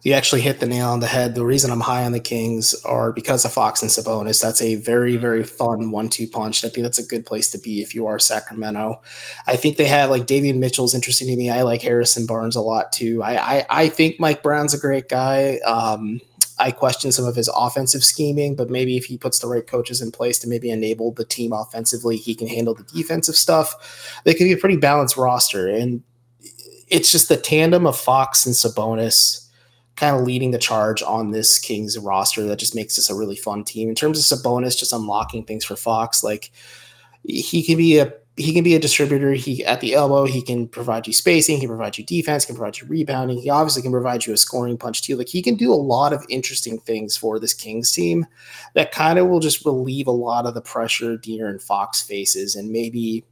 You 0.03 0.13
actually 0.13 0.41
hit 0.41 0.61
the 0.61 0.67
nail 0.67 0.91
on 0.91 1.01
the 1.01 1.07
head. 1.07 1.35
The 1.35 1.45
reason 1.45 1.71
I'm 1.71 1.81
high 1.81 2.05
on 2.05 2.13
the 2.13 2.21
Kings 2.21 2.75
are 2.85 3.13
because 3.13 3.45
of 3.45 3.53
Fox 3.53 3.83
and 3.83 3.91
Sabonis. 3.91 4.41
That's 4.41 4.63
a 4.63 4.77
very, 4.77 5.17
very 5.17 5.43
fun 5.43 5.91
one-two 5.91 6.29
punch. 6.29 6.65
I 6.65 6.69
think 6.69 6.85
that's 6.85 6.99
a 6.99 7.07
good 7.07 7.27
place 7.27 7.51
to 7.51 7.59
be 7.59 7.83
if 7.83 7.95
you 7.95 8.07
are 8.07 8.19
Sacramento. 8.19 9.03
I 9.47 9.57
think 9.57 9.77
they 9.77 9.87
have 9.87 10.11
like 10.11 10.27
Davion 10.27 10.59
Mitchell's 10.59 10.95
interesting 10.95 11.29
to 11.29 11.37
me. 11.37 11.51
I 11.51 11.63
like 11.63 11.83
Harrison 11.83 12.27
Barnes 12.27 12.57
a 12.57 12.61
lot 12.61 12.93
too. 12.93 13.23
I 13.23 13.57
I, 13.57 13.67
I 13.69 13.89
think 13.89 14.21
Mike 14.21 14.43
Brown's 14.43 14.75
a 14.75 14.79
great 14.79 15.09
guy. 15.09 15.59
Um, 15.67 16.21
I 16.59 16.71
question 16.71 17.13
some 17.13 17.27
of 17.27 17.37
his 17.37 17.51
offensive 17.55 18.03
scheming, 18.03 18.55
but 18.55 18.71
maybe 18.71 18.97
if 18.97 19.05
he 19.05 19.19
puts 19.19 19.41
the 19.41 19.49
right 19.49 19.67
coaches 19.67 20.01
in 20.01 20.11
place 20.11 20.39
to 20.39 20.49
maybe 20.49 20.71
enable 20.71 21.13
the 21.13 21.25
team 21.25 21.53
offensively, 21.53 22.17
he 22.17 22.35
can 22.35 22.49
handle 22.49 22.75
the 22.75 22.85
defensive 22.85 23.37
stuff. 23.37 24.21
They 24.25 24.33
could 24.33 24.45
be 24.45 24.53
a 24.53 24.57
pretty 24.57 24.77
balanced 24.77 25.17
roster. 25.17 25.69
And 25.69 26.03
it's 26.89 27.13
just 27.13 27.29
the 27.29 27.37
tandem 27.37 27.87
of 27.87 27.99
Fox 27.99 28.47
and 28.47 28.55
Sabonis 28.55 29.46
kind 29.97 30.15
of 30.15 30.23
leading 30.23 30.51
the 30.51 30.59
charge 30.59 31.03
on 31.03 31.31
this 31.31 31.59
Kings 31.59 31.99
roster 31.99 32.43
that 32.45 32.59
just 32.59 32.75
makes 32.75 32.97
this 32.97 33.11
a 33.11 33.15
really 33.15 33.37
fun 33.37 33.65
team. 33.65 33.89
In 33.89 33.95
terms 33.95 34.19
of 34.19 34.39
Sabonis, 34.39 34.79
just 34.79 34.93
unlocking 34.93 35.45
things 35.45 35.65
for 35.65 35.77
Fox, 35.77 36.23
like 36.23 36.53
he 37.25 37.63
can 37.63 37.77
be 37.77 37.99
a 37.99 38.13
he 38.37 38.53
can 38.53 38.63
be 38.63 38.75
a 38.75 38.79
distributor. 38.79 39.33
He 39.33 39.65
at 39.65 39.81
the 39.81 39.95
elbow, 39.95 40.27
he 40.27 40.43
can 40.43 40.69
provide 40.69 41.07
you 41.07 41.15
spacing, 41.15 41.57
he 41.57 41.63
can 41.63 41.71
provide 41.71 41.97
you 41.97 42.05
defense, 42.05 42.45
can 42.45 42.55
provide 42.55 42.79
you 42.79 42.87
rebounding. 42.87 43.39
He 43.39 43.49
obviously 43.49 43.81
can 43.81 43.93
provide 43.93 44.27
you 44.27 44.35
a 44.35 44.37
scoring 44.37 44.77
punch 44.77 45.03
too. 45.03 45.17
Like 45.17 45.29
he 45.29 45.41
can 45.41 45.57
do 45.57 45.73
a 45.73 45.75
lot 45.75 46.13
of 46.13 46.25
interesting 46.29 46.79
things 46.81 47.17
for 47.17 47.39
this 47.39 47.55
Kings 47.55 47.91
team 47.93 48.27
that 48.75 48.93
kind 48.93 49.19
of 49.19 49.29
will 49.29 49.41
just 49.41 49.65
relieve 49.65 50.07
a 50.07 50.13
lot 50.13 50.45
of 50.45 50.53
the 50.53 50.61
pressure 50.61 51.17
De'Aaron 51.17 51.63
Fox 51.63 52.03
faces 52.03 52.55
and 52.55 52.71
maybe 52.71 53.25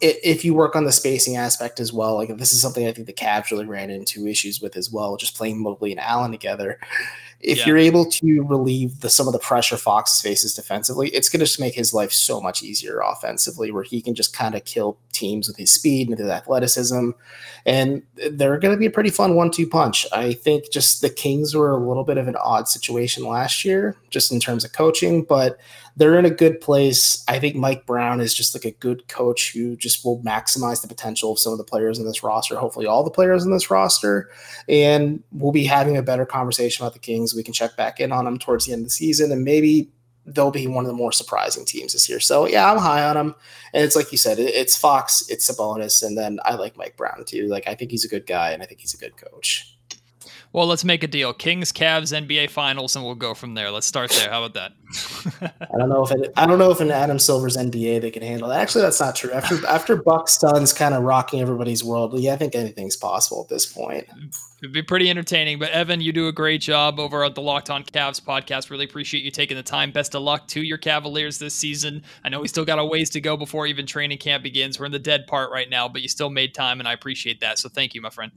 if 0.00 0.44
you 0.44 0.54
work 0.54 0.74
on 0.74 0.84
the 0.84 0.92
spacing 0.92 1.36
aspect 1.36 1.80
as 1.80 1.92
well, 1.92 2.16
like 2.16 2.36
this 2.36 2.52
is 2.52 2.60
something 2.60 2.86
I 2.86 2.92
think 2.92 3.06
the 3.06 3.12
Cavs 3.12 3.50
really 3.50 3.66
ran 3.66 3.90
into 3.90 4.26
issues 4.26 4.60
with 4.60 4.76
as 4.76 4.90
well, 4.90 5.16
just 5.16 5.36
playing 5.36 5.62
Mobley 5.62 5.92
and 5.92 6.00
Allen 6.00 6.32
together 6.32 6.78
if 7.40 7.58
yeah. 7.58 7.66
you're 7.66 7.78
able 7.78 8.06
to 8.06 8.42
relieve 8.44 9.00
the, 9.00 9.10
some 9.10 9.26
of 9.26 9.32
the 9.32 9.38
pressure 9.38 9.76
Fox 9.76 10.20
faces 10.20 10.54
defensively, 10.54 11.08
it's 11.10 11.28
going 11.28 11.40
to 11.40 11.46
just 11.46 11.60
make 11.60 11.74
his 11.74 11.92
life 11.92 12.10
so 12.10 12.40
much 12.40 12.62
easier 12.62 13.00
offensively, 13.00 13.70
where 13.70 13.82
he 13.82 14.00
can 14.00 14.14
just 14.14 14.34
kind 14.34 14.54
of 14.54 14.64
kill 14.64 14.96
teams 15.12 15.46
with 15.46 15.56
his 15.56 15.72
speed 15.72 16.08
and 16.08 16.18
his 16.18 16.28
athleticism. 16.28 17.10
And 17.66 18.02
they're 18.32 18.58
going 18.58 18.74
to 18.74 18.78
be 18.78 18.86
a 18.86 18.90
pretty 18.90 19.10
fun 19.10 19.36
one 19.36 19.50
two 19.50 19.66
punch. 19.66 20.06
I 20.12 20.32
think 20.32 20.72
just 20.72 21.02
the 21.02 21.10
Kings 21.10 21.54
were 21.54 21.70
a 21.70 21.76
little 21.76 22.04
bit 22.04 22.18
of 22.18 22.26
an 22.26 22.36
odd 22.36 22.68
situation 22.68 23.24
last 23.24 23.64
year, 23.64 23.96
just 24.10 24.32
in 24.32 24.40
terms 24.40 24.64
of 24.64 24.72
coaching, 24.72 25.22
but 25.22 25.58
they're 25.96 26.18
in 26.18 26.26
a 26.26 26.30
good 26.30 26.60
place. 26.60 27.24
I 27.26 27.38
think 27.38 27.56
Mike 27.56 27.86
Brown 27.86 28.20
is 28.20 28.34
just 28.34 28.54
like 28.54 28.66
a 28.66 28.70
good 28.70 29.08
coach 29.08 29.52
who 29.52 29.76
just 29.76 30.04
will 30.04 30.20
maximize 30.22 30.82
the 30.82 30.88
potential 30.88 31.32
of 31.32 31.38
some 31.38 31.52
of 31.52 31.58
the 31.58 31.64
players 31.64 31.98
in 31.98 32.04
this 32.04 32.22
roster, 32.22 32.56
hopefully 32.56 32.86
all 32.86 33.02
the 33.02 33.10
players 33.10 33.44
in 33.44 33.50
this 33.50 33.70
roster. 33.70 34.30
And 34.68 35.22
we'll 35.32 35.52
be 35.52 35.64
having 35.64 35.96
a 35.96 36.02
better 36.02 36.26
conversation 36.26 36.84
about 36.84 36.92
the 36.92 36.98
Kings 36.98 37.34
we 37.34 37.42
can 37.42 37.54
check 37.54 37.76
back 37.76 37.98
in 37.98 38.12
on 38.12 38.26
them 38.26 38.38
towards 38.38 38.66
the 38.66 38.72
end 38.72 38.80
of 38.80 38.86
the 38.86 38.90
season 38.90 39.32
and 39.32 39.42
maybe 39.42 39.90
they'll 40.26 40.50
be 40.50 40.66
one 40.66 40.84
of 40.84 40.88
the 40.88 40.96
more 40.96 41.12
surprising 41.12 41.64
teams 41.64 41.92
this 41.92 42.08
year. 42.08 42.20
So 42.20 42.46
yeah, 42.46 42.70
I'm 42.70 42.78
high 42.78 43.04
on 43.04 43.14
them. 43.14 43.34
And 43.72 43.84
it's 43.84 43.96
like 43.96 44.10
you 44.12 44.18
said, 44.18 44.38
it's 44.38 44.76
Fox, 44.76 45.28
it's 45.28 45.48
Sabonis, 45.48 46.04
and 46.04 46.18
then 46.18 46.40
I 46.44 46.56
like 46.56 46.76
Mike 46.76 46.96
Brown 46.96 47.24
too. 47.24 47.46
Like 47.46 47.68
I 47.68 47.74
think 47.74 47.90
he's 47.90 48.04
a 48.04 48.08
good 48.08 48.26
guy, 48.26 48.50
and 48.50 48.62
I 48.62 48.66
think 48.66 48.80
he's 48.80 48.94
a 48.94 48.98
good 48.98 49.16
coach. 49.16 49.75
Well, 50.52 50.66
let's 50.66 50.84
make 50.84 51.02
a 51.02 51.06
deal. 51.06 51.32
Kings, 51.32 51.72
Cavs, 51.72 52.12
NBA 52.16 52.50
Finals, 52.50 52.96
and 52.96 53.04
we'll 53.04 53.14
go 53.14 53.34
from 53.34 53.54
there. 53.54 53.70
Let's 53.70 53.86
start 53.86 54.10
there. 54.10 54.30
How 54.30 54.44
about 54.44 54.54
that? 54.54 54.72
I 55.60 55.78
don't 55.78 55.88
know 55.88 56.04
if 56.04 56.10
it, 56.12 56.32
I 56.36 56.46
don't 56.46 56.58
know 56.58 56.70
if 56.70 56.80
in 56.80 56.90
Adam 56.90 57.18
Silver's 57.18 57.56
NBA 57.56 58.00
they 58.00 58.10
can 58.10 58.22
handle 58.22 58.48
that. 58.48 58.60
Actually, 58.60 58.82
that's 58.82 59.00
not 59.00 59.16
true. 59.16 59.32
After 59.32 59.66
after 59.68 59.96
Bucks 59.96 60.38
Suns 60.38 60.72
kind 60.72 60.94
of 60.94 61.02
rocking 61.02 61.40
everybody's 61.40 61.84
world, 61.84 62.18
yeah, 62.18 62.32
I 62.32 62.36
think 62.36 62.54
anything's 62.54 62.96
possible 62.96 63.42
at 63.42 63.48
this 63.48 63.66
point. 63.66 64.06
It'd 64.62 64.72
be 64.72 64.82
pretty 64.82 65.10
entertaining. 65.10 65.58
But 65.58 65.70
Evan, 65.70 66.00
you 66.00 66.12
do 66.12 66.28
a 66.28 66.32
great 66.32 66.62
job 66.62 66.98
over 66.98 67.24
at 67.24 67.34
the 67.34 67.42
Locked 67.42 67.68
On 67.68 67.84
Cavs 67.84 68.22
podcast. 68.22 68.70
Really 68.70 68.86
appreciate 68.86 69.24
you 69.24 69.30
taking 69.30 69.56
the 69.56 69.62
time. 69.62 69.90
Best 69.90 70.14
of 70.14 70.22
luck 70.22 70.48
to 70.48 70.62
your 70.62 70.78
Cavaliers 70.78 71.38
this 71.38 71.54
season. 71.54 72.02
I 72.24 72.30
know 72.30 72.40
we 72.40 72.48
still 72.48 72.64
got 72.64 72.78
a 72.78 72.84
ways 72.84 73.10
to 73.10 73.20
go 73.20 73.36
before 73.36 73.66
even 73.66 73.86
training 73.86 74.18
camp 74.18 74.42
begins. 74.42 74.80
We're 74.80 74.86
in 74.86 74.92
the 74.92 74.98
dead 74.98 75.26
part 75.26 75.50
right 75.50 75.68
now, 75.68 75.88
but 75.88 76.02
you 76.02 76.08
still 76.08 76.30
made 76.30 76.54
time, 76.54 76.80
and 76.80 76.88
I 76.88 76.94
appreciate 76.94 77.40
that. 77.40 77.58
So 77.58 77.68
thank 77.68 77.94
you, 77.94 78.00
my 78.00 78.10
friend. 78.10 78.32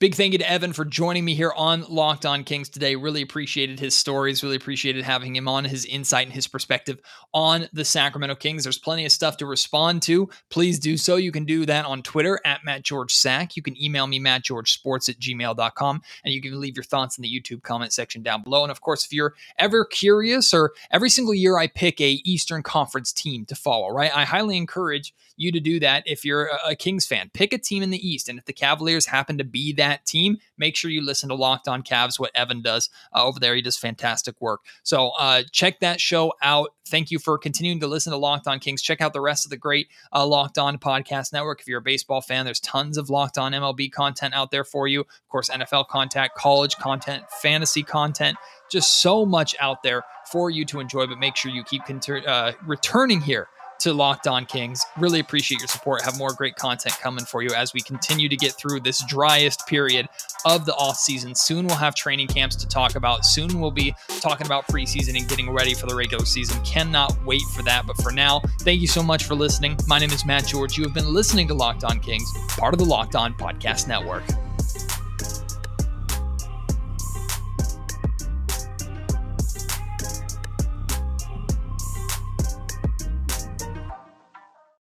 Big 0.00 0.14
thank 0.14 0.32
you 0.32 0.38
to 0.38 0.50
Evan 0.50 0.72
for 0.72 0.86
joining 0.86 1.26
me 1.26 1.34
here 1.34 1.52
on 1.54 1.84
Locked 1.90 2.24
On 2.24 2.42
Kings 2.42 2.70
today. 2.70 2.96
Really 2.96 3.20
appreciated 3.20 3.78
his 3.78 3.94
stories, 3.94 4.42
really 4.42 4.56
appreciated 4.56 5.04
having 5.04 5.36
him 5.36 5.46
on, 5.46 5.66
his 5.66 5.84
insight 5.84 6.26
and 6.26 6.32
his 6.32 6.46
perspective 6.46 6.98
on 7.34 7.68
the 7.74 7.84
Sacramento 7.84 8.36
Kings. 8.36 8.62
There's 8.62 8.78
plenty 8.78 9.04
of 9.04 9.12
stuff 9.12 9.36
to 9.36 9.44
respond 9.44 10.00
to. 10.04 10.30
Please 10.48 10.78
do 10.78 10.96
so. 10.96 11.16
You 11.16 11.30
can 11.30 11.44
do 11.44 11.66
that 11.66 11.84
on 11.84 12.00
Twitter 12.02 12.40
at 12.46 12.64
Matt 12.64 12.82
George 12.82 13.12
Sack. 13.12 13.58
You 13.58 13.62
can 13.62 13.76
email 13.76 14.06
me, 14.06 14.18
mattgeorgesports 14.18 15.10
at 15.10 15.18
gmail.com, 15.18 16.02
and 16.24 16.32
you 16.32 16.40
can 16.40 16.58
leave 16.58 16.78
your 16.78 16.84
thoughts 16.84 17.18
in 17.18 17.22
the 17.22 17.28
YouTube 17.28 17.62
comment 17.62 17.92
section 17.92 18.22
down 18.22 18.42
below. 18.42 18.62
And 18.62 18.70
of 18.70 18.80
course, 18.80 19.04
if 19.04 19.12
you're 19.12 19.34
ever 19.58 19.84
curious, 19.84 20.54
or 20.54 20.72
every 20.90 21.10
single 21.10 21.34
year 21.34 21.58
I 21.58 21.66
pick 21.66 22.00
a 22.00 22.22
Eastern 22.24 22.62
Conference 22.62 23.12
team 23.12 23.44
to 23.44 23.54
follow, 23.54 23.90
right? 23.90 24.16
I 24.16 24.24
highly 24.24 24.56
encourage 24.56 25.12
you 25.40 25.50
to 25.52 25.60
do 25.60 25.80
that 25.80 26.02
if 26.06 26.24
you're 26.24 26.50
a 26.66 26.76
Kings 26.76 27.06
fan. 27.06 27.30
Pick 27.32 27.52
a 27.52 27.58
team 27.58 27.82
in 27.82 27.90
the 27.90 28.08
East. 28.08 28.28
And 28.28 28.38
if 28.38 28.44
the 28.44 28.52
Cavaliers 28.52 29.06
happen 29.06 29.38
to 29.38 29.44
be 29.44 29.72
that 29.74 30.04
team, 30.04 30.38
make 30.58 30.76
sure 30.76 30.90
you 30.90 31.04
listen 31.04 31.28
to 31.30 31.34
Locked 31.34 31.68
On 31.68 31.82
Cavs, 31.82 32.18
what 32.18 32.30
Evan 32.34 32.62
does 32.62 32.90
uh, 33.14 33.24
over 33.24 33.40
there. 33.40 33.54
He 33.54 33.62
does 33.62 33.76
fantastic 33.76 34.40
work. 34.40 34.60
So 34.82 35.12
uh, 35.18 35.42
check 35.50 35.80
that 35.80 36.00
show 36.00 36.34
out. 36.42 36.74
Thank 36.86 37.10
you 37.10 37.18
for 37.18 37.38
continuing 37.38 37.80
to 37.80 37.86
listen 37.86 38.12
to 38.12 38.18
Locked 38.18 38.46
On 38.48 38.58
Kings. 38.58 38.82
Check 38.82 39.00
out 39.00 39.12
the 39.12 39.20
rest 39.20 39.46
of 39.46 39.50
the 39.50 39.56
great 39.56 39.88
uh, 40.12 40.26
Locked 40.26 40.58
On 40.58 40.76
Podcast 40.78 41.32
Network. 41.32 41.60
If 41.60 41.68
you're 41.68 41.78
a 41.78 41.82
baseball 41.82 42.20
fan, 42.20 42.44
there's 42.44 42.60
tons 42.60 42.98
of 42.98 43.08
Locked 43.08 43.38
On 43.38 43.52
MLB 43.52 43.90
content 43.90 44.34
out 44.34 44.50
there 44.50 44.64
for 44.64 44.88
you. 44.88 45.00
Of 45.00 45.28
course, 45.28 45.48
NFL 45.48 45.88
content, 45.88 46.32
college 46.36 46.76
content, 46.76 47.24
fantasy 47.40 47.82
content 47.82 48.36
just 48.70 49.00
so 49.00 49.26
much 49.26 49.54
out 49.60 49.82
there 49.82 50.04
for 50.30 50.50
you 50.50 50.64
to 50.64 50.80
enjoy. 50.80 51.06
But 51.06 51.18
make 51.18 51.36
sure 51.36 51.50
you 51.50 51.64
keep 51.64 51.82
uh, 52.26 52.52
returning 52.64 53.20
here 53.20 53.48
to 53.80 53.92
Locked 53.92 54.26
On 54.26 54.46
Kings. 54.46 54.84
Really 54.98 55.20
appreciate 55.20 55.60
your 55.60 55.68
support. 55.68 56.02
Have 56.02 56.18
more 56.18 56.32
great 56.32 56.56
content 56.56 56.94
coming 57.00 57.24
for 57.24 57.42
you 57.42 57.50
as 57.50 57.72
we 57.72 57.80
continue 57.80 58.28
to 58.28 58.36
get 58.36 58.52
through 58.52 58.80
this 58.80 59.04
driest 59.06 59.66
period 59.66 60.08
of 60.44 60.66
the 60.66 60.74
off 60.74 60.96
season. 60.96 61.34
Soon 61.34 61.66
we'll 61.66 61.76
have 61.76 61.94
training 61.94 62.28
camps 62.28 62.56
to 62.56 62.68
talk 62.68 62.94
about. 62.94 63.24
Soon 63.24 63.60
we'll 63.60 63.70
be 63.70 63.94
talking 64.20 64.46
about 64.46 64.66
preseason 64.66 65.18
and 65.18 65.28
getting 65.28 65.50
ready 65.50 65.74
for 65.74 65.86
the 65.86 65.94
regular 65.94 66.24
season. 66.24 66.62
Cannot 66.64 67.16
wait 67.24 67.42
for 67.54 67.62
that. 67.62 67.86
But 67.86 67.96
for 67.98 68.12
now, 68.12 68.40
thank 68.60 68.80
you 68.80 68.88
so 68.88 69.02
much 69.02 69.24
for 69.24 69.34
listening. 69.34 69.78
My 69.86 69.98
name 69.98 70.10
is 70.10 70.24
Matt 70.24 70.46
George. 70.46 70.76
You 70.76 70.84
have 70.84 70.94
been 70.94 71.12
listening 71.12 71.48
to 71.48 71.54
Locked 71.54 71.84
On 71.84 71.98
Kings, 72.00 72.30
part 72.48 72.74
of 72.74 72.78
the 72.78 72.86
Locked 72.86 73.16
On 73.16 73.34
Podcast 73.34 73.88
Network. 73.88 74.24